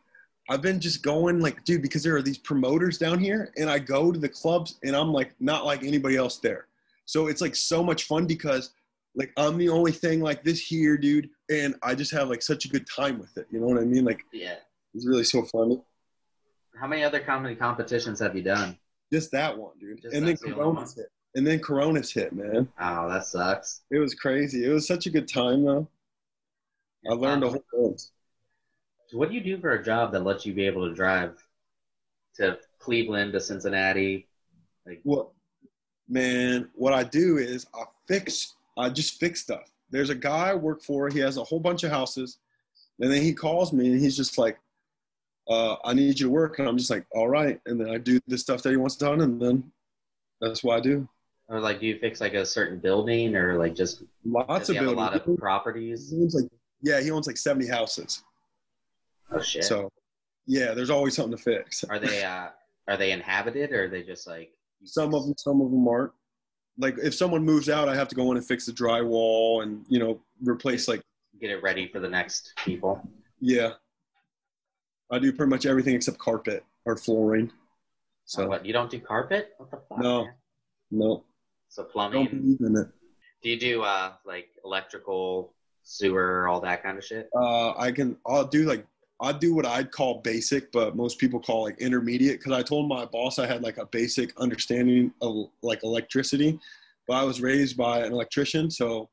[0.49, 3.79] I've been just going like dude because there are these promoters down here and I
[3.81, 6.69] go to the clubs and I'm like not like anybody else there.
[7.05, 8.71] So it's like so much fun because
[9.17, 12.65] like I'm the only thing like this here, dude, and I just have like such
[12.65, 13.47] a good time with it.
[13.51, 14.05] You know what I mean?
[14.05, 14.57] Like yeah.
[14.95, 15.81] it's really so funny.
[16.79, 18.77] How many other comedy competitions have you done?
[19.13, 20.03] Just that one, dude.
[20.03, 21.07] Just and then Corona's hit.
[21.35, 22.69] And then Corona's hit, man.
[22.81, 23.83] Oh, that sucks.
[23.91, 24.65] It was crazy.
[24.65, 25.89] It was such a good time though.
[27.09, 28.01] I learned a whole bunch.
[29.09, 31.37] So what do you do for a job that lets you be able to drive
[32.37, 34.29] to Cleveland to Cincinnati.
[34.87, 35.29] Like, What,
[36.09, 36.69] man?
[36.75, 38.55] What I do is I fix.
[38.77, 39.73] I just fix stuff.
[39.91, 41.09] There's a guy I work for.
[41.09, 42.39] He has a whole bunch of houses,
[43.01, 44.59] and then he calls me and he's just like,
[45.49, 47.99] uh, "I need you to work," and I'm just like, "All right." And then I
[47.99, 49.71] do the stuff that he wants done, and then
[50.41, 51.09] that's what I do.
[51.49, 54.87] or like, do you fix like a certain building or like just Lots of have
[54.87, 56.13] a lot of properties?
[56.13, 56.51] Like,
[56.83, 58.25] yeah, he owns like 70 houses.
[59.31, 59.65] Oh shit!
[59.65, 59.91] So,
[60.47, 61.85] yeah, there's always something to fix.
[61.85, 62.49] are they uh
[62.89, 64.53] are they inhabited or are they just like
[64.85, 66.13] Some of them, some of them aren't.
[66.79, 69.85] Like if someone moves out, I have to go in and fix the drywall and
[69.89, 71.03] you know replace like
[71.41, 73.01] get it ready for the next people?
[73.41, 73.73] yeah.
[75.11, 77.53] I do pretty much everything except carpet or flooring.
[78.25, 78.67] So So what?
[78.67, 79.55] You don't do carpet?
[79.59, 79.99] What the fuck?
[80.01, 80.25] No.
[80.25, 80.35] man?
[80.91, 81.25] no,
[81.69, 82.27] So don't plumbing.
[82.29, 82.89] believe in it.
[83.43, 87.29] Do you do uh like electrical, sewer, all that kind of shit?
[87.37, 88.17] Uh, I can.
[88.27, 88.85] I'll do like
[89.21, 92.39] I do what I'd call basic, but most people call like intermediate.
[92.39, 96.59] Because I told my boss I had like a basic understanding of like electricity,
[97.09, 99.09] but I was raised by an electrician, so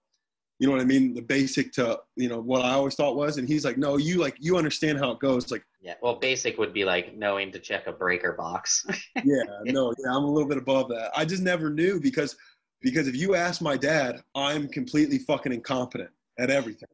[0.60, 1.14] you know what I mean.
[1.14, 4.20] The basic to you know what I always thought was, and he's like, no, you
[4.20, 5.52] like you understand how it goes.
[5.52, 5.96] Like, Yeah.
[6.02, 8.86] Well, basic would be like knowing to check a breaker box.
[9.24, 11.12] yeah, no, yeah, I'm a little bit above that.
[11.16, 12.36] I just never knew because
[12.82, 16.90] because if you ask my dad, I'm completely fucking incompetent at everything.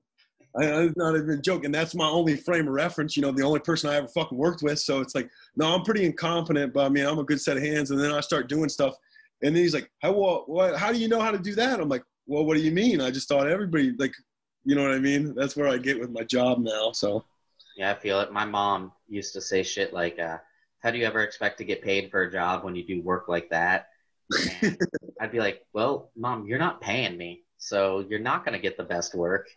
[0.55, 1.71] I, I'm not even joking.
[1.71, 3.15] That's my only frame of reference.
[3.15, 4.79] You know, the only person I ever fucking worked with.
[4.79, 7.63] So it's like, no, I'm pretty incompetent, but I mean, I'm a good set of
[7.63, 7.91] hands.
[7.91, 8.95] And then I start doing stuff,
[9.41, 11.79] and then he's like, how well, what, how do you know how to do that?
[11.79, 13.01] I'm like, well, what do you mean?
[13.01, 14.13] I just thought everybody like,
[14.65, 15.33] you know what I mean?
[15.35, 16.91] That's where I get with my job now.
[16.91, 17.25] So
[17.79, 18.31] yeah, I feel it.
[18.31, 20.37] My mom used to say shit like, uh,
[20.79, 23.29] "How do you ever expect to get paid for a job when you do work
[23.29, 23.87] like that?"
[25.21, 28.83] I'd be like, "Well, mom, you're not paying me, so you're not gonna get the
[28.83, 29.47] best work."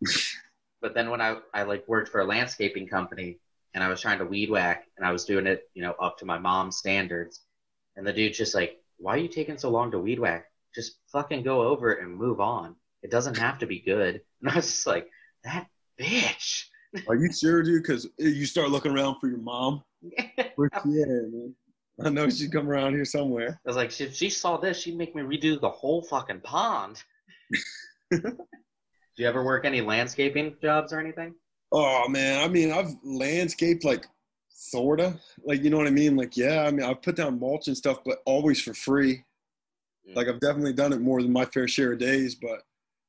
[0.80, 3.38] but then when I I like worked for a landscaping company
[3.74, 6.18] and I was trying to weed whack and I was doing it, you know, up
[6.18, 7.40] to my mom's standards,
[7.96, 10.46] and the dude's just like, "Why are you taking so long to weed whack?
[10.74, 12.76] Just fucking go over it and move on.
[13.02, 15.08] It doesn't have to be good." And I was just like,
[15.44, 15.66] "That
[16.00, 16.66] bitch."
[17.08, 17.82] are you sure, dude?
[17.82, 19.82] Because you start looking around for your mom.
[20.02, 20.28] She
[20.84, 21.54] man?
[22.04, 23.60] I know she'd come around here somewhere.
[23.64, 27.02] I was like, if she saw this, she'd make me redo the whole fucking pond.
[29.16, 31.34] Do you ever work any landscaping jobs or anything?
[31.72, 34.06] Oh man, I mean, I've landscaped like
[34.48, 36.16] sorta, like you know what I mean.
[36.16, 39.24] Like yeah, I mean, I've put down mulch and stuff, but always for free.
[40.08, 40.16] Mm.
[40.16, 42.62] Like I've definitely done it more than my fair share of days, but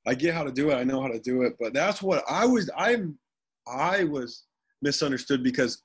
[0.08, 0.76] I get how to do it.
[0.76, 2.70] I know how to do it, but that's what I was.
[2.78, 3.18] I'm,
[3.68, 4.44] I was
[4.82, 5.84] misunderstood because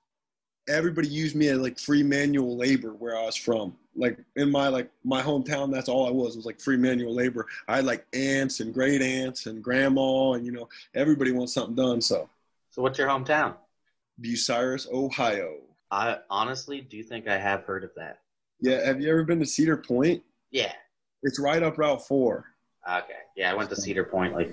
[0.68, 3.76] everybody used me as like free manual labor where I was from.
[3.94, 7.14] Like in my like my hometown, that's all I was It was like free manual
[7.14, 7.46] labor.
[7.68, 11.74] I had like aunts and great aunts and grandma, and you know everybody wants something
[11.74, 12.00] done.
[12.00, 12.28] So
[12.70, 13.54] So, what's your hometown?
[14.20, 15.56] Bucyrus, Ohio.
[15.90, 18.20] I honestly do think I have heard of that.
[18.60, 20.22] Yeah, have you ever been to Cedar Point?
[20.50, 20.72] Yeah.
[21.22, 22.46] It's right up Route Four.
[22.88, 23.12] Okay.
[23.36, 24.50] Yeah, I went to Cedar Point like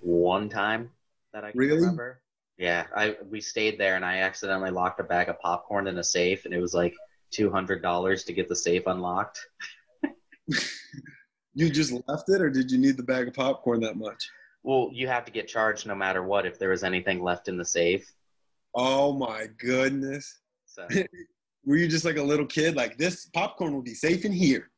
[0.00, 0.90] one time
[1.34, 1.80] that I can Really?
[1.80, 2.20] remember.
[2.60, 6.04] Yeah, I we stayed there and I accidentally locked a bag of popcorn in a
[6.04, 6.94] safe and it was like
[7.32, 9.40] two hundred dollars to get the safe unlocked.
[11.52, 14.30] You just left it, or did you need the bag of popcorn that much?
[14.62, 17.58] Well, you have to get charged no matter what if there was anything left in
[17.58, 18.08] the safe.
[18.72, 20.40] Oh my goodness!
[20.66, 20.86] So
[21.66, 24.70] Were you just like a little kid, like this popcorn will be safe in here?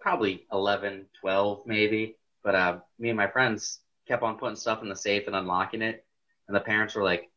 [0.00, 2.16] probably 11, 12 maybe.
[2.42, 5.82] But uh, me and my friends kept on putting stuff in the safe and unlocking
[5.82, 6.04] it.
[6.50, 7.30] And the parents were like,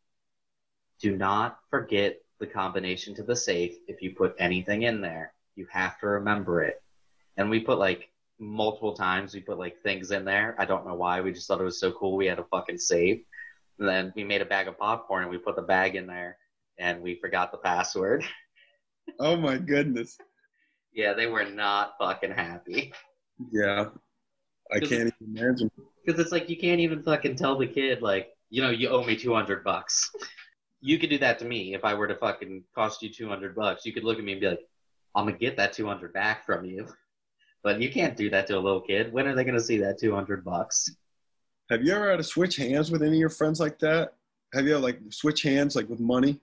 [0.99, 5.35] do not forget the combination to the safe if you put anything in there.
[5.55, 6.81] You have to remember it.
[7.37, 10.55] And we put like multiple times, we put like things in there.
[10.57, 11.21] I don't know why.
[11.21, 12.17] We just thought it was so cool.
[12.17, 13.21] We had a fucking safe.
[13.77, 16.37] And then we made a bag of popcorn and we put the bag in there
[16.79, 18.25] and we forgot the password.
[19.19, 20.17] Oh my goodness!
[20.93, 22.93] yeah, they were not fucking happy.
[23.51, 23.89] Yeah,
[24.71, 25.71] I can't even imagine.
[26.05, 29.03] Because it's like you can't even fucking tell the kid like, you know, you owe
[29.03, 30.11] me two hundred bucks.
[30.79, 33.55] you could do that to me if I were to fucking cost you two hundred
[33.55, 33.83] bucks.
[33.83, 34.59] You could look at me and be like,
[35.15, 36.87] I'm gonna get that two hundred back from you.
[37.63, 39.11] But you can't do that to a little kid.
[39.11, 40.95] When are they gonna see that two hundred bucks?
[41.71, 44.13] Have you ever had to switch hands with any of your friends like that?
[44.53, 46.39] Have you ever like switch hands like with money?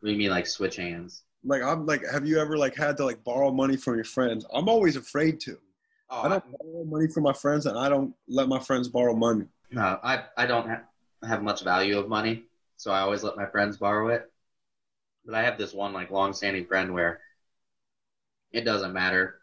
[0.00, 1.22] What do you mean like switch hands?
[1.44, 4.44] Like I'm like, have you ever like had to like borrow money from your friends?
[4.52, 5.56] I'm always afraid to.
[6.10, 9.14] Oh, I don't borrow money from my friends, and I don't let my friends borrow
[9.14, 9.46] money.
[9.70, 10.82] No, I I don't ha-
[11.24, 12.44] have much value of money,
[12.76, 14.30] so I always let my friends borrow it.
[15.24, 17.20] But I have this one like long-standing friend where
[18.52, 19.40] it doesn't matter.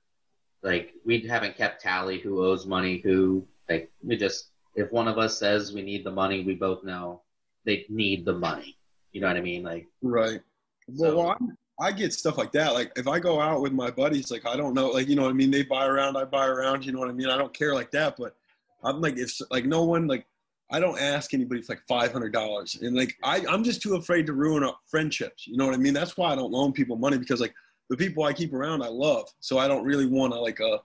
[0.61, 3.45] Like we haven't kept tally who owes money who.
[3.69, 7.21] Like we just if one of us says we need the money, we both know
[7.65, 8.77] they need the money.
[9.11, 9.63] You know what I mean?
[9.63, 10.41] Like Right.
[10.87, 12.73] Well, So- well, I'm, I get stuff like that.
[12.73, 15.23] Like if I go out with my buddies, like I don't know, like you know
[15.23, 15.51] what I mean.
[15.51, 16.85] They buy around, I buy around.
[16.85, 17.29] You know what I mean.
[17.29, 18.35] I don't care like that, but
[18.83, 20.25] I'm like if like no one like
[20.73, 23.95] I don't ask anybody for like five hundred dollars, and like I I'm just too
[23.95, 25.45] afraid to ruin up friendships.
[25.45, 25.93] You know what I mean?
[25.93, 27.53] That's why I don't loan people money because like
[27.91, 30.79] the people I keep around I love, so I don't really want to like uh.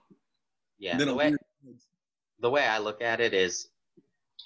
[0.77, 1.35] Yeah, the a way
[2.39, 3.69] the way I look at it is,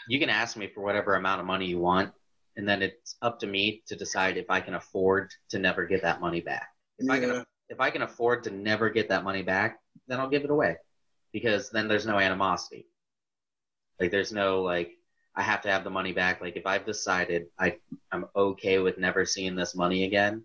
[0.07, 2.11] you can ask me for whatever amount of money you want,
[2.55, 6.01] and then it's up to me to decide if I can afford to never get
[6.03, 6.69] that money back.
[6.99, 10.29] If I can if I can afford to never get that money back, then I'll
[10.29, 10.77] give it away,
[11.33, 12.87] because then there's no animosity.
[13.99, 14.97] Like there's no like
[15.35, 16.41] I have to have the money back.
[16.41, 17.77] Like if I've decided I
[18.11, 20.43] I'm okay with never seeing this money again,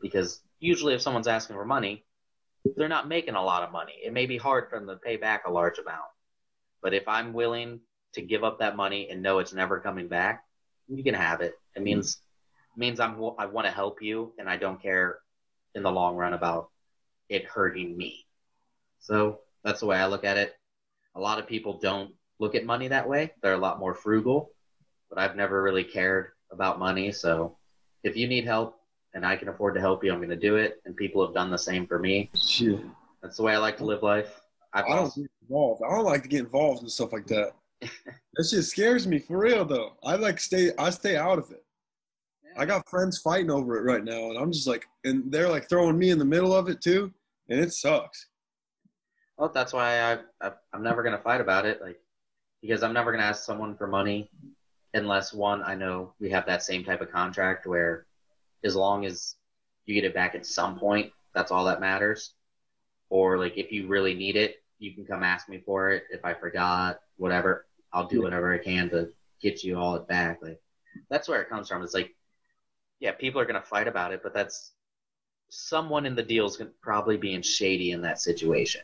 [0.00, 2.04] because usually if someone's asking for money,
[2.76, 3.94] they're not making a lot of money.
[4.04, 6.10] It may be hard for them to pay back a large amount.
[6.82, 7.80] But if I'm willing
[8.14, 10.44] to give up that money and know it's never coming back,
[10.88, 11.54] you can have it.
[11.74, 11.84] It mm-hmm.
[11.84, 12.18] means
[12.76, 15.18] it means I'm I want to help you and I don't care
[15.74, 16.70] in the long run about
[17.28, 18.26] it hurting me.
[19.00, 20.54] So that's the way I look at it.
[21.14, 23.32] A lot of people don't look at money that way.
[23.42, 24.50] They're a lot more frugal,
[25.08, 27.12] but I've never really cared about money.
[27.12, 27.56] So
[28.02, 28.78] if you need help
[29.14, 30.80] and I can afford to help you, I'm going to do it.
[30.84, 32.30] And people have done the same for me.
[32.34, 32.80] Shit.
[33.22, 34.40] That's the way I like to live life.
[34.72, 35.82] I've I don't also, get involved.
[35.86, 37.52] I don't like to get involved in stuff like that.
[37.80, 39.92] that shit scares me for real though.
[40.02, 41.64] I like stay I stay out of it.
[42.56, 45.68] I got friends fighting over it right now and I'm just like and they're like
[45.68, 47.12] throwing me in the middle of it too
[47.48, 48.28] and it sucks.
[49.36, 51.80] well, that's why I, I I'm never going to fight about it.
[51.80, 52.00] Like
[52.64, 54.30] because I'm never going to ask someone for money
[54.94, 58.06] unless one I know we have that same type of contract where
[58.64, 59.36] as long as
[59.84, 62.32] you get it back at some point, that's all that matters.
[63.10, 66.04] Or like if you really need it, you can come ask me for it.
[66.10, 69.10] If I forgot, whatever, I'll do whatever I can to
[69.42, 70.38] get you all it back.
[70.40, 70.58] Like
[71.10, 71.82] that's where it comes from.
[71.82, 72.14] It's like,
[72.98, 74.72] yeah, people are gonna fight about it, but that's
[75.50, 78.80] someone in the deal is gonna probably being shady in that situation.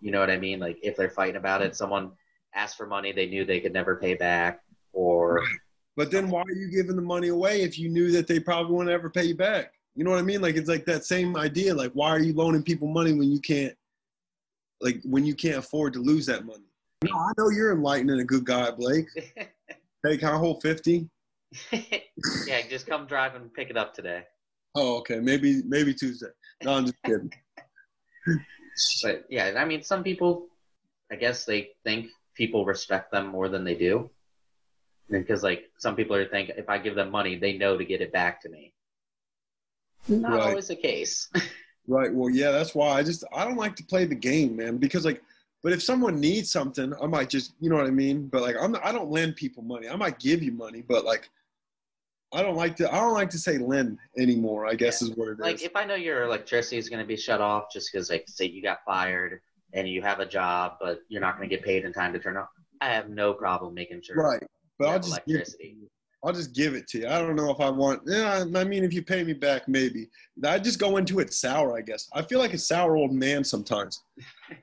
[0.00, 0.58] You know what I mean?
[0.58, 2.10] Like if they're fighting about it, someone
[2.54, 4.60] asked for money they knew they could never pay back,
[4.92, 5.42] or
[5.96, 8.74] But then why are you giving the money away if you knew that they probably
[8.74, 9.72] wouldn't ever pay you back?
[9.94, 10.40] You know what I mean?
[10.40, 11.74] Like it's like that same idea.
[11.74, 13.74] Like why are you loaning people money when you can't
[14.80, 16.64] like when you can't afford to lose that money?
[17.04, 19.08] No, I know you're enlightened and a good guy, Blake.
[20.02, 21.08] Hey, can I hold fifty?
[21.72, 24.22] yeah, just come drive and pick it up today.
[24.74, 25.18] Oh, okay.
[25.20, 26.28] Maybe maybe Tuesday.
[26.64, 27.32] No, I'm just kidding.
[29.02, 30.46] But yeah, I mean, some people,
[31.12, 32.06] I guess they think
[32.40, 34.08] people respect them more than they do.
[35.10, 38.00] Because like some people are think if I give them money, they know to get
[38.00, 38.72] it back to me.
[40.08, 40.48] Not Right.
[40.48, 41.28] always the case.
[41.88, 42.14] Right.
[42.14, 44.76] Well, yeah, that's why I just I don't like to play the game, man.
[44.76, 45.20] Because like,
[45.62, 48.28] but if someone needs something, I might just you know what I mean.
[48.28, 49.88] But like, I'm I don't lend people money.
[49.88, 51.30] I might give you money, but like,
[52.32, 54.66] I don't like to I don't like to say lend anymore.
[54.66, 55.38] I guess is what it is.
[55.40, 58.24] like if I know your electricity is going to be shut off just because like
[58.28, 59.40] say you got fired
[59.72, 62.18] and you have a job but you're not going to get paid in time to
[62.18, 62.48] turn off,
[62.80, 64.16] I have no problem making sure.
[64.16, 64.42] right.
[64.78, 65.76] But I'll just give, electricity.
[66.22, 67.08] I'll just give it to you.
[67.08, 68.02] I don't know if I want.
[68.04, 70.10] Yeah, I mean, if you pay me back, maybe.
[70.44, 71.76] I just go into it sour.
[71.76, 74.02] I guess I feel like a sour old man sometimes.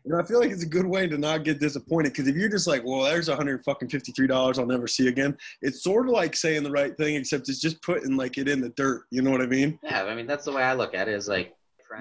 [0.05, 2.49] And I feel like it's a good way to not get disappointed because if you're
[2.49, 5.35] just like, well, there's 100 fucking 53 dollars I'll never see again.
[5.61, 8.61] It's sort of like saying the right thing, except it's just putting like it in
[8.61, 9.03] the dirt.
[9.09, 9.79] You know what I mean?
[9.83, 11.15] Yeah, I mean that's the way I look at it.
[11.15, 11.55] Is like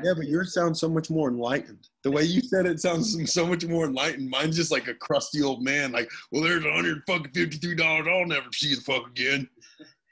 [0.04, 1.88] Yeah, but yours sounds so much more enlightened.
[2.02, 4.28] The way you said it sounds so much more enlightened.
[4.28, 5.92] Mine's just like a crusty old man.
[5.92, 9.48] Like, well, there's a 100 fucking 53 dollars I'll never see the fuck again.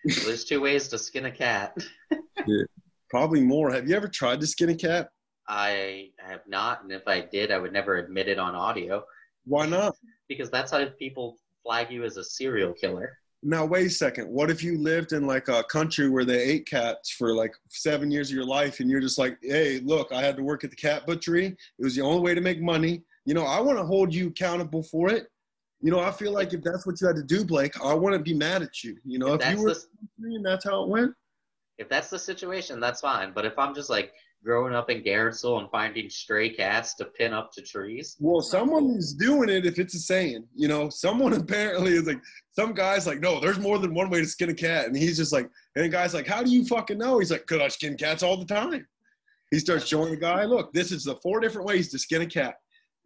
[0.04, 1.76] Well, there's two ways to skin a cat.
[2.46, 2.64] yeah,
[3.10, 3.70] Probably more.
[3.70, 5.08] Have you ever tried to skin a cat?
[5.46, 9.04] I have not, and if I did, I would never admit it on audio
[9.44, 9.94] Why not?
[10.26, 13.18] because that's how people flag you as a serial killer.
[13.46, 14.26] Now wait a second.
[14.28, 18.10] What if you lived in like a country where they ate cats for like seven
[18.10, 20.70] years of your life, and you're just like, hey, look, I had to work at
[20.70, 21.46] the cat butchery.
[21.48, 23.02] It was the only way to make money.
[23.26, 25.28] You know, I want to hold you accountable for it.
[25.82, 28.24] You know, I feel like if that's what you had to do, Blake, I wouldn't
[28.24, 28.96] be mad at you.
[29.04, 29.84] You know, If if, you were the,
[30.36, 31.12] and that's how it went.
[31.76, 33.32] if that's the situation, that's fine.
[33.34, 34.12] But if I'm just like
[34.44, 38.90] growing up in Garrettsville and finding stray cats to pin up to trees, Well, someone
[38.90, 40.46] is doing it if it's a saying.
[40.54, 42.20] You know, someone apparently is like,
[42.52, 44.86] some guy's like, no, there's more than one way to skin a cat.
[44.86, 47.18] And he's just like, and the guy's like, how do you fucking know?
[47.18, 48.86] He's like, because I skin cats all the time.
[49.50, 52.26] He starts showing the guy, look, this is the four different ways to skin a
[52.26, 52.56] cat.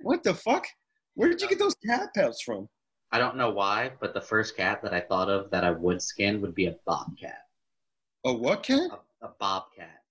[0.01, 0.67] What the fuck?
[1.15, 2.69] Where did you get those cat pets from?
[3.11, 6.03] I don't know why, but the first cat that I thought of that I would
[6.03, 7.43] skin would be a bobcat.
[8.25, 8.91] A what cat?
[9.23, 10.03] A, a bobcat.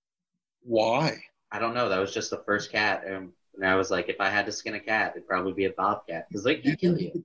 [0.68, 1.16] Why?
[1.50, 1.88] I don't know.
[1.88, 4.52] That was just the first cat, and, and I was like, if I had to
[4.52, 7.24] skin a cat, it'd probably be a bobcat because they can kill you.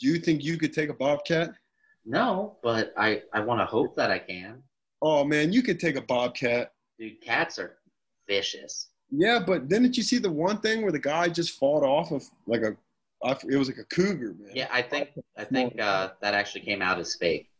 [0.00, 1.50] do you think you could take a bobcat?
[2.06, 4.62] No, but I I want to hope that I can.
[5.02, 6.72] Oh man, you could take a bobcat.
[6.98, 7.76] Dude, cats are
[8.26, 8.88] vicious.
[9.10, 12.24] Yeah, but didn't you see the one thing where the guy just fought off of
[12.46, 12.74] like a,
[13.46, 14.52] it was like a cougar, man.
[14.54, 17.50] Yeah, I think I think uh, that actually came out as fake.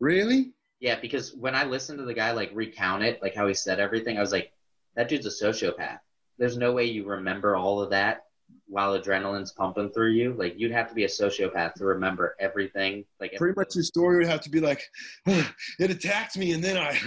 [0.00, 0.52] Really?
[0.80, 3.78] Yeah, because when I listened to the guy like recount it, like how he said
[3.80, 4.52] everything, I was like,
[4.96, 5.98] that dude's a sociopath.
[6.38, 8.22] There's no way you remember all of that
[8.68, 10.34] while adrenaline's pumping through you.
[10.34, 13.04] Like you'd have to be a sociopath to remember everything.
[13.20, 14.82] Like Pretty much your story would have to be like,
[15.26, 16.98] it attacked me and then I,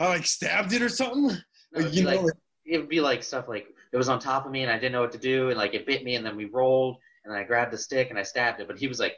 [0.00, 1.36] I like stabbed it or something.
[1.72, 2.34] No, you know, like,
[2.64, 4.92] it would be like stuff like it was on top of me and I didn't
[4.92, 7.42] know what to do and like it bit me and then we rolled and I
[7.42, 8.68] grabbed the stick and I stabbed it.
[8.68, 9.16] But he was like,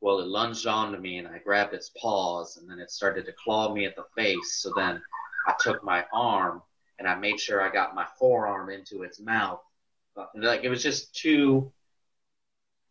[0.00, 3.32] well, it lunged onto me and I grabbed its paws and then it started to
[3.42, 4.60] claw me at the face.
[4.60, 5.00] So then
[5.46, 6.62] I took my arm
[6.98, 9.60] and I made sure I got my forearm into its mouth.
[10.34, 11.70] Like it was just too.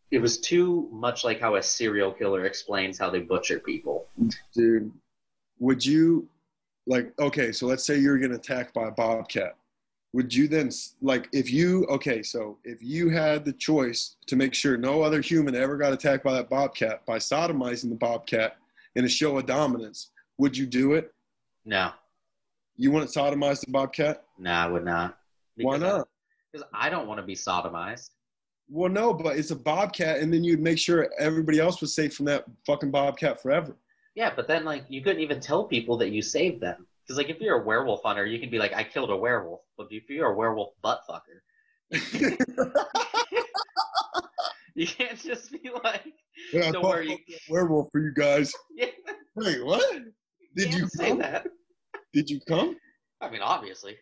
[0.09, 4.07] It was too much like how a serial killer explains how they butcher people.
[4.53, 4.91] dude,
[5.59, 6.29] would you
[6.85, 9.57] like okay, so let's say you're getting attacked by a bobcat.
[10.13, 14.53] Would you then like if you okay, so if you had the choice to make
[14.53, 18.57] sure no other human ever got attacked by that bobcat by sodomizing the bobcat
[18.95, 21.13] in a show of dominance, would you do it?
[21.65, 21.91] No,
[22.77, 24.23] You wouldn't sodomize the bobcat?
[24.37, 25.17] no, I would not.
[25.57, 26.07] Why not?
[26.51, 28.11] Because I don't want to be sodomized.
[28.69, 32.13] Well, no, but it's a bobcat, and then you'd make sure everybody else was safe
[32.15, 33.75] from that fucking bobcat forever.
[34.15, 36.85] Yeah, but then like you couldn't even tell people that you saved them.
[37.03, 39.61] Because like if you're a werewolf hunter, you can be like, I killed a werewolf.
[39.77, 41.41] But if you're a werewolf butt fucker,
[44.75, 46.03] you can't just be like,
[46.51, 47.11] Yeah, thought worry.
[47.13, 47.17] A
[47.49, 48.51] werewolf for you guys.
[48.75, 48.87] yeah,
[49.35, 49.99] Wait, what?
[50.55, 51.47] Did you can't say that?
[52.17, 52.75] Did you come?
[53.21, 53.95] I mean, obviously.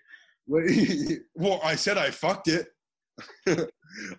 [0.47, 2.67] Well, I said I fucked it.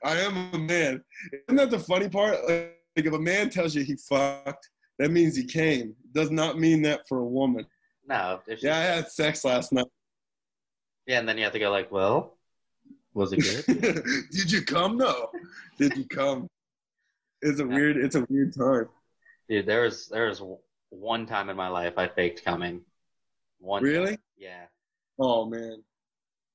[0.05, 1.03] I am a man.
[1.49, 2.37] Isn't that the funny part?
[2.47, 4.69] Like, if a man tells you he fucked,
[4.99, 5.95] that means he came.
[6.13, 7.65] Does not mean that for a woman.
[8.07, 8.41] No.
[8.47, 9.87] She- Yeah, I had sex last night.
[11.07, 12.37] yeah, and then you have to go like, well,
[13.15, 14.05] was it good?
[14.31, 14.99] Did you come?
[14.99, 15.31] No.
[15.79, 16.49] Did you come?
[17.41, 17.97] It's a weird.
[17.97, 18.89] It's a weird time.
[19.49, 20.43] Dude, there was there was
[20.91, 22.83] one time in my life I faked coming.
[23.59, 23.83] One.
[23.83, 23.91] time.
[23.91, 24.19] Really?
[24.37, 24.65] Yeah.
[25.19, 25.83] Oh man.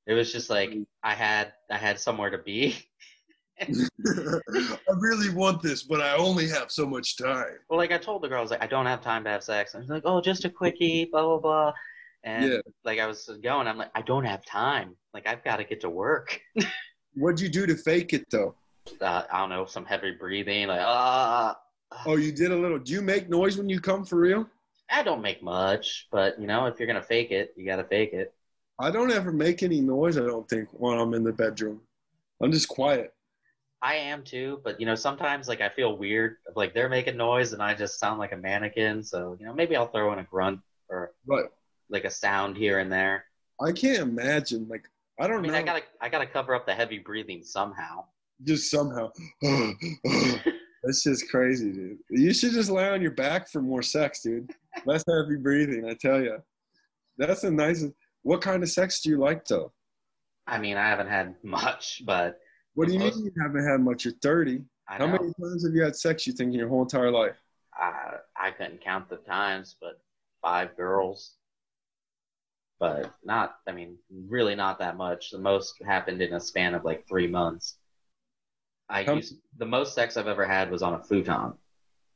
[0.07, 0.73] It was just like
[1.03, 2.77] I had I had somewhere to be.
[3.61, 7.57] I really want this, but I only have so much time.
[7.69, 9.43] Well, like I told the girl, I was like, I don't have time to have
[9.43, 9.73] sex.
[9.73, 11.73] And she's like, oh, just a quickie, blah blah blah.
[12.23, 12.57] And Yeah.
[12.83, 14.95] like I was going, I'm like, I don't have time.
[15.13, 16.39] Like I've got to get to work.
[17.15, 18.55] What'd you do to fake it though?
[18.99, 21.57] Uh, I don't know, some heavy breathing, like ah.
[22.05, 22.79] Oh, you did a little.
[22.79, 24.47] Do you make noise when you come for real?
[24.91, 28.13] I don't make much, but you know, if you're gonna fake it, you gotta fake
[28.13, 28.33] it.
[28.77, 30.17] I don't ever make any noise.
[30.17, 31.81] I don't think when I'm in the bedroom.
[32.41, 33.13] I'm just quiet.
[33.81, 37.53] I am too, but you know, sometimes like I feel weird, like they're making noise
[37.53, 39.03] and I just sound like a mannequin.
[39.03, 41.51] So you know, maybe I'll throw in a grunt or But
[41.89, 43.25] like a sound here and there.
[43.61, 44.67] I can't imagine.
[44.67, 44.89] Like
[45.19, 45.57] I I don't mean, know.
[45.57, 48.05] I gotta I gotta cover up the heavy breathing somehow.
[48.43, 49.11] just somehow.
[50.83, 51.99] That's just crazy, dude.
[52.09, 54.51] You should just lay on your back for more sex, dude.
[54.85, 56.37] Less heavy breathing, I tell you.
[57.17, 57.93] That's the nicest.
[58.23, 59.71] What kind of sex do you like, though?
[60.47, 62.39] I mean, I haven't had much, but
[62.73, 64.05] What do you Most- mean you haven't had much?
[64.05, 64.63] You're 30.
[64.87, 67.11] I How know many times have you had sex, you think, in your whole entire
[67.11, 67.35] life?
[67.73, 70.01] I, I couldn't count the times, but
[70.41, 71.35] five girls.
[72.79, 75.29] But not, I mean, really not that much.
[75.29, 77.77] The most happened in a span of like three months.
[78.89, 81.53] I How- used the most sex I've ever had was on a futon,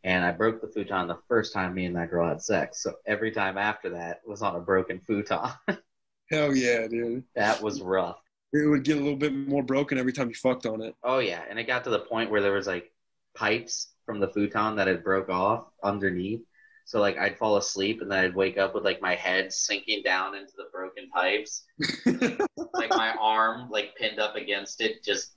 [0.06, 2.84] and I broke the futon the first time me and that girl had sex.
[2.84, 5.50] So every time after that was on a broken futon.
[6.32, 7.24] Hell yeah, dude.
[7.36, 8.22] that was rough.
[8.54, 10.96] It would get a little bit more broken every time you fucked on it.
[11.04, 12.92] Oh yeah, and it got to the point where there was like
[13.36, 16.42] pipes from the futon that had broke off underneath.
[16.86, 20.04] So like I'd fall asleep and then I'd wake up with like my head sinking
[20.04, 21.64] down into the broken pipes,
[22.76, 25.34] like my arm like pinned up against it, just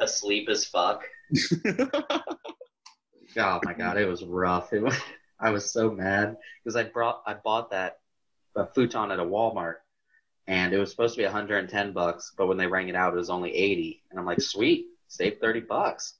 [0.00, 1.04] asleep as fuck.
[3.38, 4.72] Oh my god, it was rough.
[4.72, 4.96] It was,
[5.40, 7.98] I was so mad because I brought I bought that
[8.56, 9.76] uh, futon at a Walmart
[10.48, 13.18] and it was supposed to be 110 bucks, but when they rang it out, it
[13.18, 14.02] was only 80.
[14.10, 16.14] And I'm like, sweet, save 30 bucks.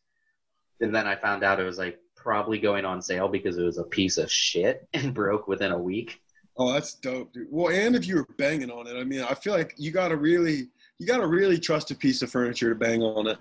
[0.81, 3.79] And then I found out it was like probably going on sale because it was
[3.79, 6.21] a piece of shit and broke within a week.
[6.59, 7.49] Oh, that's dope, dude.
[7.51, 10.17] Well, and if you were banging on it, I mean, I feel like you gotta
[10.17, 13.39] really, you gotta really trust a piece of furniture to bang on it.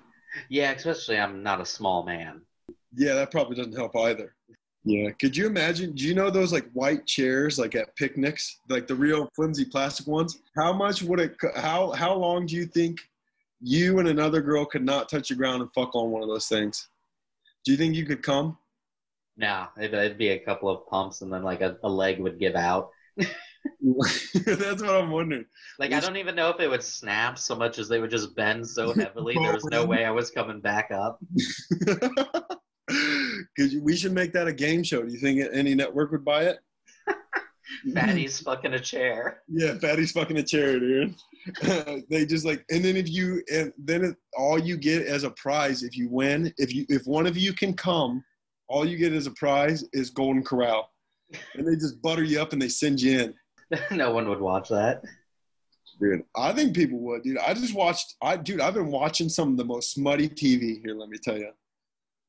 [0.50, 2.42] Yeah, especially I'm not a small man.
[2.96, 4.34] Yeah, that probably doesn't help either.
[4.84, 5.12] Yeah.
[5.20, 5.94] Could you imagine?
[5.94, 10.08] Do you know those like white chairs, like at picnics, like the real flimsy plastic
[10.08, 10.40] ones?
[10.56, 11.36] How much would it?
[11.56, 13.00] How how long do you think
[13.60, 16.48] you and another girl could not touch the ground and fuck on one of those
[16.48, 16.88] things?
[17.66, 18.58] Do you think you could come?
[19.36, 22.40] No, it'd, it'd be a couple of pumps and then like a, a leg would
[22.40, 22.90] give out.
[23.18, 25.46] That's what I'm wondering.
[25.80, 28.36] Like I don't even know if it would snap so much as they would just
[28.36, 29.36] bend so heavily.
[29.36, 31.20] there was no way I was coming back up.
[33.58, 35.02] Because we should make that a game show.
[35.04, 36.60] Do you think any network would buy it?
[37.94, 39.42] Fatty's fucking a chair.
[39.48, 41.16] Yeah, Fatty's fucking a chair, dude.
[42.10, 45.32] they just like, and then if you, and then it, all you get as a
[45.32, 48.24] prize if you win, if you, if one of you can come,
[48.68, 50.92] all you get as a prize is Golden Corral,
[51.56, 53.34] and they just butter you up and they send you in.
[53.98, 55.04] no one would watch that.
[56.00, 57.40] Dude, I think people would, dude.
[57.40, 60.94] I just watched, I, dude, I've been watching some of the most smutty TV here.
[60.94, 61.52] Let me tell you.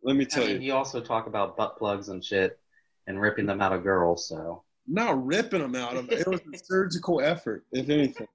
[0.03, 0.69] Let me I tell mean, you.
[0.69, 2.59] you also talk about butt plugs and shit
[3.07, 6.27] and ripping them out of girls, so Not ripping them out of it.
[6.27, 8.29] Was a surgical effort, if anything.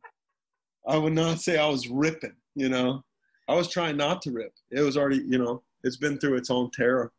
[0.87, 2.35] I would not say I was ripping.
[2.55, 3.03] You know,
[3.47, 4.53] I was trying not to rip.
[4.71, 7.11] It was already, you know, it's been through its own terror.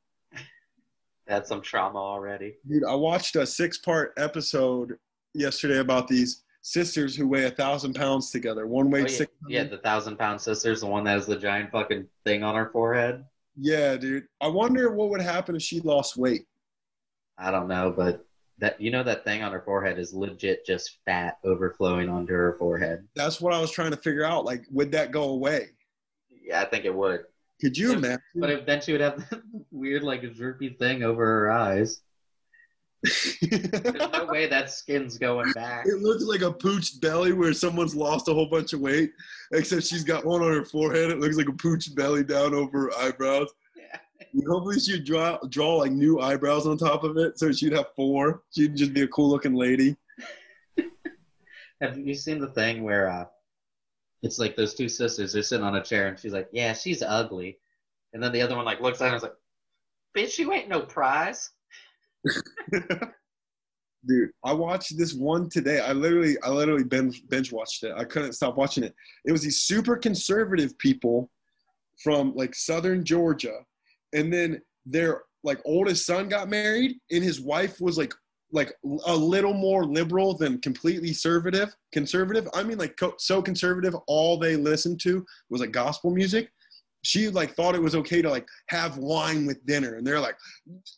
[1.26, 2.56] had some trauma already.
[2.68, 4.98] Dude, I watched a six-part episode
[5.32, 8.66] yesterday about these sisters who weigh a thousand pounds together.
[8.66, 9.32] One Oh, weighed yeah, six.
[9.48, 12.68] yeah, the thousand pound sisters, the one that has the giant fucking thing on her
[12.70, 13.24] forehead.
[13.56, 14.26] Yeah, dude.
[14.40, 16.46] I wonder what would happen if she lost weight.
[17.38, 18.24] I don't know, but
[18.58, 22.56] that you know that thing on her forehead is legit just fat overflowing onto her
[22.58, 23.06] forehead.
[23.14, 24.44] That's what I was trying to figure out.
[24.44, 25.70] Like, would that go away?
[26.30, 27.24] Yeah, I think it would.
[27.60, 28.20] Could you imagine?
[28.34, 32.00] But if, then she would have that weird like droopy thing over her eyes.
[33.04, 35.86] There's no way that skin's going back.
[35.86, 39.12] It looks like a pooch belly where someone's lost a whole bunch of weight,
[39.52, 41.10] except she's got one on her forehead.
[41.10, 43.50] It looks like a pooch belly down over her eyebrows.
[43.76, 43.98] Yeah.
[44.48, 48.42] Hopefully she'd draw draw like new eyebrows on top of it, so she'd have four.
[48.54, 49.96] She'd just be a cool looking lady.
[51.82, 53.26] Have you seen the thing where uh,
[54.22, 57.02] it's like those two sisters they're sitting on a chair and she's like, "Yeah, she's
[57.02, 57.58] ugly,"
[58.14, 59.36] and then the other one like looks at her and is like,
[60.16, 61.50] "Bitch, you ain't no prize."
[64.06, 65.80] Dude, I watched this one today.
[65.80, 67.92] I literally, I literally binge, watched it.
[67.96, 68.94] I couldn't stop watching it.
[69.24, 71.30] It was these super conservative people
[72.02, 73.60] from like southern Georgia,
[74.12, 78.12] and then their like oldest son got married, and his wife was like
[78.52, 78.72] like
[79.06, 81.74] a little more liberal than completely conservative.
[81.92, 82.46] Conservative.
[82.54, 83.96] I mean, like co- so conservative.
[84.06, 86.50] All they listened to was like gospel music.
[87.04, 90.36] She like thought it was okay to like have wine with dinner, and they're like,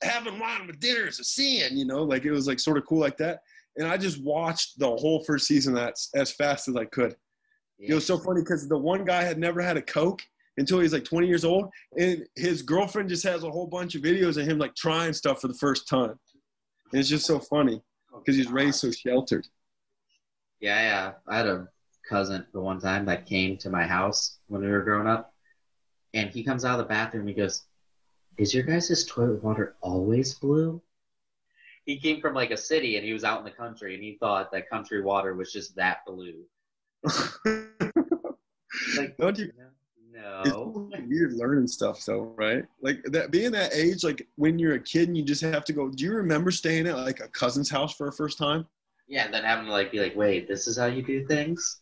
[0.03, 2.87] having wine with dinner is a sin, you know, like it was like sort of
[2.87, 3.41] cool like that.
[3.77, 7.15] And I just watched the whole first season of that as fast as I could.
[7.79, 10.23] It was so funny because the one guy had never had a Coke
[10.57, 13.95] until he was like 20 years old, and his girlfriend just has a whole bunch
[13.95, 16.19] of videos of him like trying stuff for the first time.
[16.93, 17.83] And it's just so funny
[18.19, 19.47] because he's raised so sheltered.
[20.61, 21.13] Yeah, yeah.
[21.29, 21.69] I had a
[22.09, 25.35] cousin the one time that came to my house when we were growing up,
[26.15, 27.27] and he comes out of the bathroom.
[27.27, 27.65] He goes,
[28.39, 30.83] "Is your guys' toilet water always blue?"
[31.85, 34.17] He came from like a city and he was out in the country, and he
[34.19, 36.45] thought that country water was just that blue.
[38.97, 39.53] Like, Don't you?
[40.45, 40.89] It's no.
[41.07, 42.65] weird learning stuff though, right?
[42.81, 45.73] Like that being that age, like when you're a kid and you just have to
[45.73, 45.91] go.
[45.91, 48.67] Do you remember staying at like a cousin's house for a first time?
[49.09, 51.81] Yeah, and then having to like be like, "Wait, this is how you do things."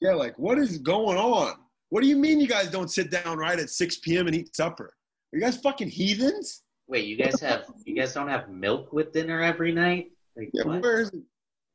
[0.00, 1.56] Yeah, like what is going on?
[1.90, 4.26] What do you mean you guys don't sit down right at 6 p.m.
[4.26, 4.94] and eat supper?
[5.32, 6.62] Are you guys fucking heathens?
[6.88, 10.12] Wait, you guys have you guys don't have milk with dinner every night?
[10.36, 10.82] Like Yeah, what?
[10.82, 11.22] where is it?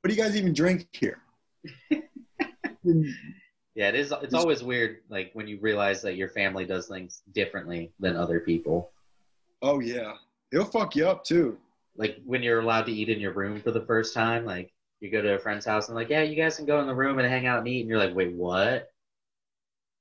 [0.02, 1.20] What do you guys even drink here?
[3.74, 4.14] Yeah, it is.
[4.22, 8.40] It's always weird, like when you realize that your family does things differently than other
[8.40, 8.92] people.
[9.62, 10.14] oh yeah,
[10.54, 11.58] it'll fuck you up too.
[11.98, 15.12] Like when you're allowed to eat in your room for the first time, like you
[15.12, 17.20] go to a friend's house and like, yeah, you guys can go in the room
[17.20, 18.92] and hang out and eat, and you're like, wait, what?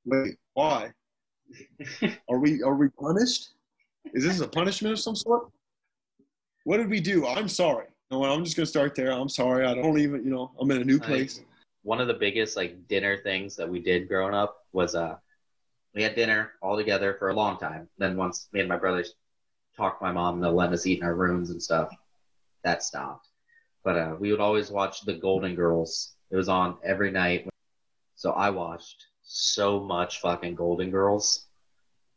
[0.05, 0.91] Wait, why?
[2.31, 3.51] Are we are we punished?
[4.13, 5.51] Is this a punishment of some sort?
[6.65, 7.27] What did we do?
[7.27, 7.87] I'm sorry.
[8.11, 9.13] No, I'm just gonna start there.
[9.13, 9.67] I'm sorry.
[9.67, 11.41] I don't even, you know, I'm in a new Like, place.
[11.83, 15.17] one of the biggest like dinner things that we did growing up was uh
[15.95, 17.89] we had dinner all together for a long time.
[17.99, 19.15] Then once me and my brothers
[19.77, 21.91] talked my mom and let us eat in our rooms and stuff,
[22.63, 23.29] that stopped.
[23.85, 26.15] But uh, we would always watch the Golden Girls.
[26.31, 27.49] It was on every night.
[28.17, 31.47] So I watched so much fucking Golden Girls.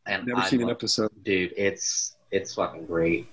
[0.05, 1.11] And Never I seen an episode.
[1.23, 3.27] dude, it's it's fucking great.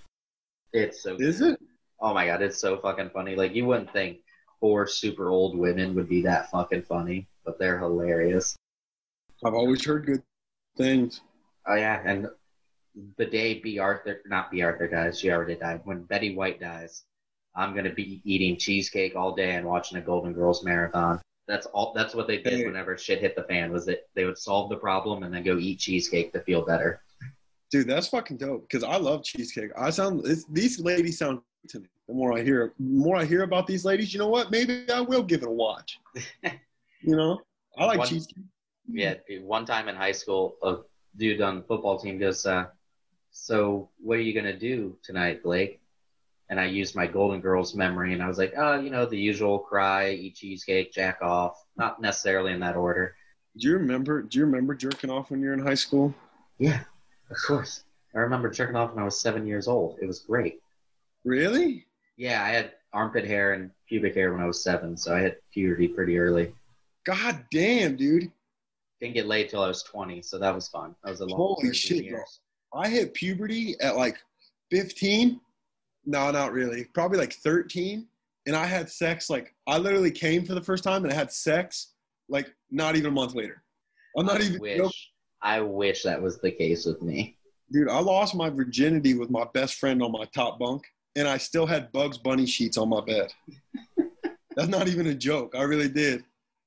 [0.72, 1.54] It's so Is good.
[1.54, 1.60] it?
[2.00, 3.36] Oh my god, it's so fucking funny.
[3.36, 4.18] Like you wouldn't think
[4.60, 8.56] four super old women would be that fucking funny, but they're hilarious.
[9.44, 10.22] I've always heard good
[10.76, 11.20] things.
[11.66, 12.28] Oh yeah, and
[13.18, 15.80] the day Bea Arthur, not Bea Arthur dies, she already died.
[15.84, 17.04] When Betty White dies,
[17.54, 21.20] I'm gonna be eating cheesecake all day and watching a Golden Girls marathon.
[21.46, 21.92] That's all.
[21.94, 23.70] That's what they did whenever shit hit the fan.
[23.70, 27.02] Was that they would solve the problem and then go eat cheesecake to feel better.
[27.70, 28.68] Dude, that's fucking dope.
[28.68, 29.70] Because I love cheesecake.
[29.76, 31.86] I sound it's, these ladies sound to me.
[32.08, 34.50] The more I hear, the more I hear about these ladies, you know what?
[34.50, 35.98] Maybe I will give it a watch.
[36.42, 37.40] you know,
[37.78, 38.44] I like One- cheesecake.
[38.86, 40.76] Yeah, one time in high school, a
[41.16, 42.66] dude on the football team goes, uh,
[43.30, 45.80] "So what are you gonna do tonight, Blake?"
[46.50, 49.18] And I used my Golden Girls memory, and I was like, "Oh, you know, the
[49.18, 53.16] usual: cry, eat cheesecake, jack off." Not necessarily in that order.
[53.56, 54.22] Do you remember?
[54.22, 56.14] Do you remember jerking off when you're in high school?
[56.58, 56.80] Yeah,
[57.30, 57.84] of course.
[58.14, 59.98] I remember jerking off when I was seven years old.
[60.00, 60.60] It was great.
[61.24, 61.86] Really?
[62.16, 65.36] Yeah, I had armpit hair and pubic hair when I was seven, so I had
[65.52, 66.52] puberty pretty early.
[67.04, 68.30] God damn, dude!
[69.00, 70.94] Didn't get laid till I was twenty, so that was fun.
[71.04, 72.18] That was a long Holy 13 shit, bro.
[72.18, 72.40] years.
[72.72, 74.16] I hit puberty at like
[74.70, 75.40] 15.
[76.06, 76.84] No, not really.
[76.84, 78.06] Probably like 13.
[78.46, 81.32] And I had sex like I literally came for the first time and I had
[81.32, 81.94] sex
[82.28, 83.62] like not even a month later.
[84.16, 85.10] I'm not I even wish.
[85.42, 87.36] I wish that was the case with me.
[87.70, 87.88] dude.
[87.88, 90.84] I lost my virginity with my best friend on my top bunk,
[91.16, 93.32] and I still had Bugs Bunny sheets on my bed.
[94.56, 95.54] That's not even a joke.
[95.56, 96.24] I really did.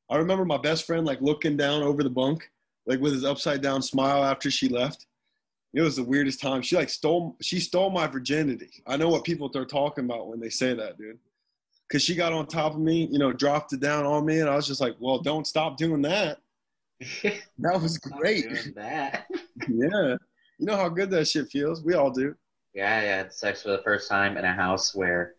[0.09, 2.49] I remember my best friend like looking down over the bunk,
[2.85, 5.07] like with his upside down smile after she left.
[5.73, 6.61] It was the weirdest time.
[6.61, 8.69] She like stole she stole my virginity.
[8.87, 11.19] I know what people they're talking about when they say that, dude.
[11.91, 14.49] Cause she got on top of me, you know, dropped it down on me, and
[14.49, 16.39] I was just like, "Well, don't stop doing that."
[17.59, 18.73] That was great.
[18.75, 19.25] That.
[19.69, 20.15] yeah,
[20.59, 21.83] you know how good that shit feels.
[21.83, 22.35] We all do.
[22.73, 25.35] Yeah, I had sex for the first time in a house where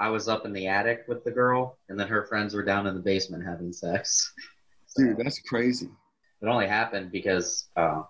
[0.00, 2.86] I was up in the attic with the girl, and then her friends were down
[2.86, 4.32] in the basement having sex.
[4.86, 5.88] So Dude, that's crazy.
[6.40, 8.02] it only happened because uh,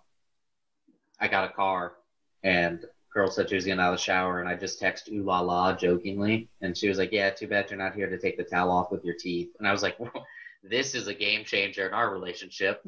[1.21, 1.95] I got a car,
[2.43, 5.23] and girl said she was getting out of the shower, and I just text ooh
[5.23, 8.37] la la jokingly, and she was like, "Yeah, too bad you're not here to take
[8.37, 10.27] the towel off with your teeth." And I was like, well,
[10.63, 12.85] "This is a game changer in our relationship."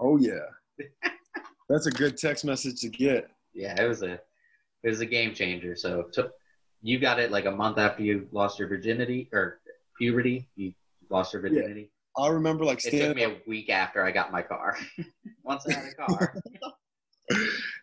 [0.00, 0.46] Oh yeah.
[1.68, 3.28] That's a good text message to get.
[3.52, 4.14] Yeah, it was a
[4.82, 5.76] it was a game changer.
[5.76, 6.32] So took
[6.82, 9.60] you got it like a month after you lost your virginity or
[9.98, 10.48] puberty.
[10.56, 10.72] You
[11.10, 11.90] lost your virginity.
[12.16, 14.76] I remember like It took me a week after I got my car.
[15.42, 16.34] Once I had a car,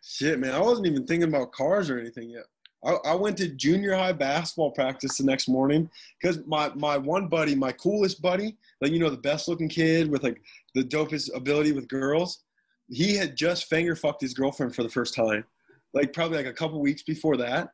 [0.04, 0.54] shit, man.
[0.54, 2.46] I wasn't even thinking about cars or anything yet.
[2.86, 5.90] I, I went to junior high basketball practice the next morning
[6.22, 10.10] because my, my one buddy, my coolest buddy, like you know, the best looking kid
[10.10, 10.42] with like
[10.76, 12.44] the dopest ability with girls,
[12.90, 15.44] he had just finger fucked his girlfriend for the first time.
[15.94, 17.70] Like probably like a couple weeks before that,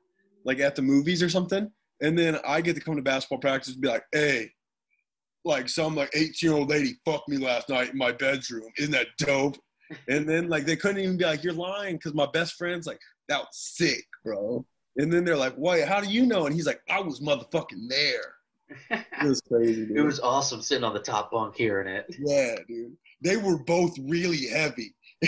[0.46, 1.70] like at the movies or something.
[2.02, 4.52] And then I get to come to basketball practice and be like, hey,
[5.44, 8.72] like some like 18 year old lady fucked me last night in my bedroom.
[8.78, 9.58] Isn't that dope?
[10.08, 13.00] And then like they couldn't even be like, you're lying because my best friend's like,
[13.28, 14.66] that was sick, bro.
[14.98, 16.46] And then they're like, wait, how do you know?
[16.46, 18.36] And he's like, I was motherfucking there.
[18.90, 19.98] It was crazy, dude.
[19.98, 22.06] it was awesome sitting on the top bunk hearing it.
[22.20, 22.96] yeah, dude.
[23.22, 24.96] They were both really heavy.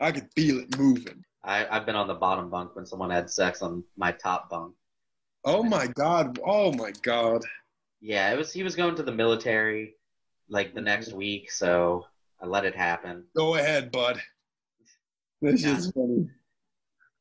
[0.00, 1.24] I could feel it moving.
[1.42, 4.74] I, I've been on the bottom bunk when someone had sex on my top bunk.
[5.44, 6.38] Oh my god.
[6.44, 7.42] Oh my god.
[8.00, 8.52] Yeah, it was.
[8.52, 9.94] He was going to the military
[10.48, 12.06] like the next week, so
[12.42, 13.24] I let it happen.
[13.36, 14.20] Go ahead, bud.
[15.42, 15.76] This Yeah.
[15.76, 16.28] is funny.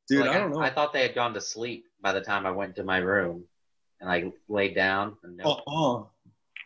[0.08, 0.60] Dude, Like, I don't know.
[0.60, 3.46] I thought they had gone to sleep by the time I went to my room,
[4.02, 6.06] and I laid down, and no, uh-uh.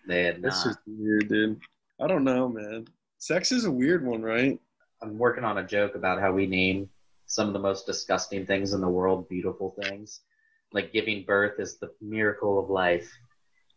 [0.08, 0.70] they had That's not.
[0.74, 1.60] just weird, dude.
[2.00, 2.88] I don't know, man.
[3.18, 4.60] Sex is a weird one, right?
[5.02, 6.90] I'm working on a joke about how we name
[7.26, 10.22] some of the most disgusting things in the world beautiful things.
[10.72, 13.12] Like giving birth is the miracle of life,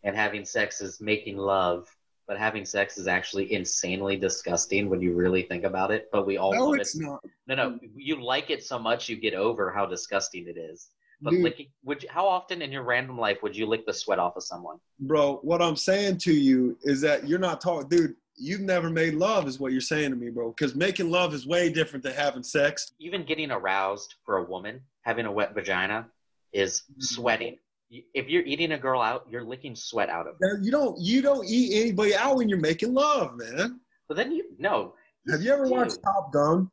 [0.05, 1.89] and having sex is making love.
[2.27, 6.09] But having sex is actually insanely disgusting when you really think about it.
[6.11, 7.03] But we all no, love it's it.
[7.03, 7.25] not.
[7.47, 10.89] No, no, you like it so much you get over how disgusting it is.
[11.21, 11.43] But Dude.
[11.45, 14.37] licking, would you, how often in your random life would you lick the sweat off
[14.37, 14.79] of someone?
[15.01, 18.17] Bro, what I'm saying to you is that you're not talking, dude.
[18.39, 20.51] You've never made love, is what you're saying to me, bro.
[20.51, 22.93] Because making love is way different than having sex.
[23.01, 26.07] Even getting aroused for a woman, having a wet vagina,
[26.53, 27.01] is mm-hmm.
[27.01, 27.57] sweating.
[27.89, 30.59] You- If you're eating a girl out, you're licking sweat out of her.
[30.63, 33.81] You don't, you don't eat anybody out when you're making love, man.
[34.09, 34.95] But then you no,
[35.31, 35.73] Have you ever Dude.
[35.73, 36.71] watched Top Gun?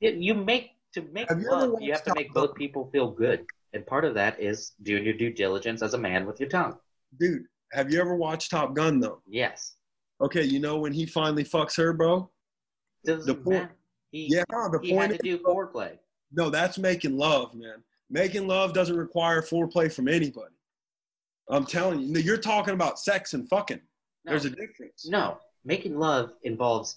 [0.00, 1.80] you, you make to make Have you love.
[1.80, 4.72] You have watched to make Top both people feel good, and part of that is
[4.82, 6.76] doing your due diligence as a man with your tongue.
[7.18, 9.22] Dude, have you ever watched Top Gun though?
[9.26, 9.76] Yes,
[10.20, 12.30] Okay, you know when he finally fucks her, bro?
[13.04, 13.70] doesn't The point-.
[14.12, 15.98] He, Yeah, the he had to is, do foreplay.
[16.32, 17.82] no, that's making love, man.
[18.10, 20.54] Making love doesn't require foreplay from anybody.
[21.48, 23.80] I'm telling you, you're talking about sex and fucking.
[24.24, 25.06] No, There's a difference.
[25.06, 26.96] no, making love involves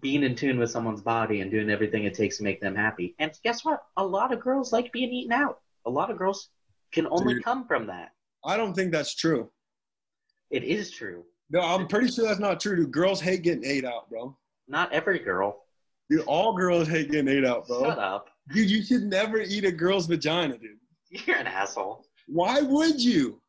[0.00, 3.14] being in tune with someone's body and doing everything it takes to make them happy.
[3.18, 3.82] And guess what?
[3.96, 5.60] A lot of girls like being eaten out.
[5.86, 6.50] A lot of girls
[6.92, 7.44] can only Dude.
[7.44, 8.10] come from that.
[8.44, 9.50] I don't think that's true.
[10.50, 11.24] It is true.
[11.50, 12.92] No, I'm pretty sure that's not true, dude.
[12.92, 14.36] Girls hate getting ate out, bro.
[14.68, 15.64] Not every girl.
[16.10, 17.82] Dude, all girls hate getting ate out, bro.
[17.84, 18.28] Shut up.
[18.52, 20.78] Dude, you should never eat a girl's vagina, dude.
[21.26, 22.04] You're an asshole.
[22.26, 23.40] Why would you?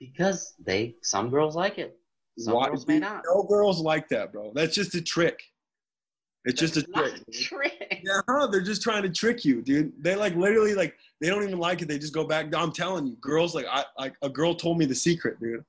[0.00, 1.98] Because they some girls like it.
[2.38, 2.68] Some Why?
[2.68, 3.22] girls may not.
[3.32, 4.52] No girls like that, bro.
[4.54, 5.40] That's just a trick.
[6.44, 7.14] It's just a trick.
[7.26, 8.00] a trick.
[8.04, 8.46] Yeah, huh?
[8.46, 9.92] They're just trying to trick you, dude.
[10.02, 11.88] They like literally like they don't even like it.
[11.88, 12.54] They just go back.
[12.54, 15.64] I'm telling you, girls like I like a girl told me the secret, dude.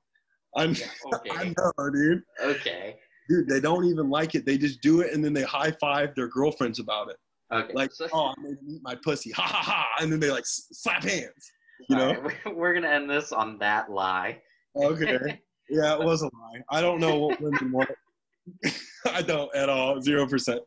[0.56, 0.74] I'm,
[1.12, 1.54] I Okay.
[1.56, 2.22] know, dude.
[2.42, 2.96] Okay.
[3.28, 4.44] Dude, they don't even like it.
[4.46, 7.16] They just do it and then they high five their girlfriends about it.
[7.52, 7.72] Okay.
[7.74, 10.30] Like, so, oh, I made him eat my pussy, ha ha ha, and then they
[10.30, 11.52] like slap hands.
[11.88, 12.12] You know?
[12.12, 14.40] right, we're, we're gonna end this on that lie.
[14.76, 15.40] Okay.
[15.72, 16.60] Yeah, it was a lie.
[16.68, 17.88] I don't know what women want.
[19.06, 20.02] I don't at all.
[20.02, 20.58] Zero percent.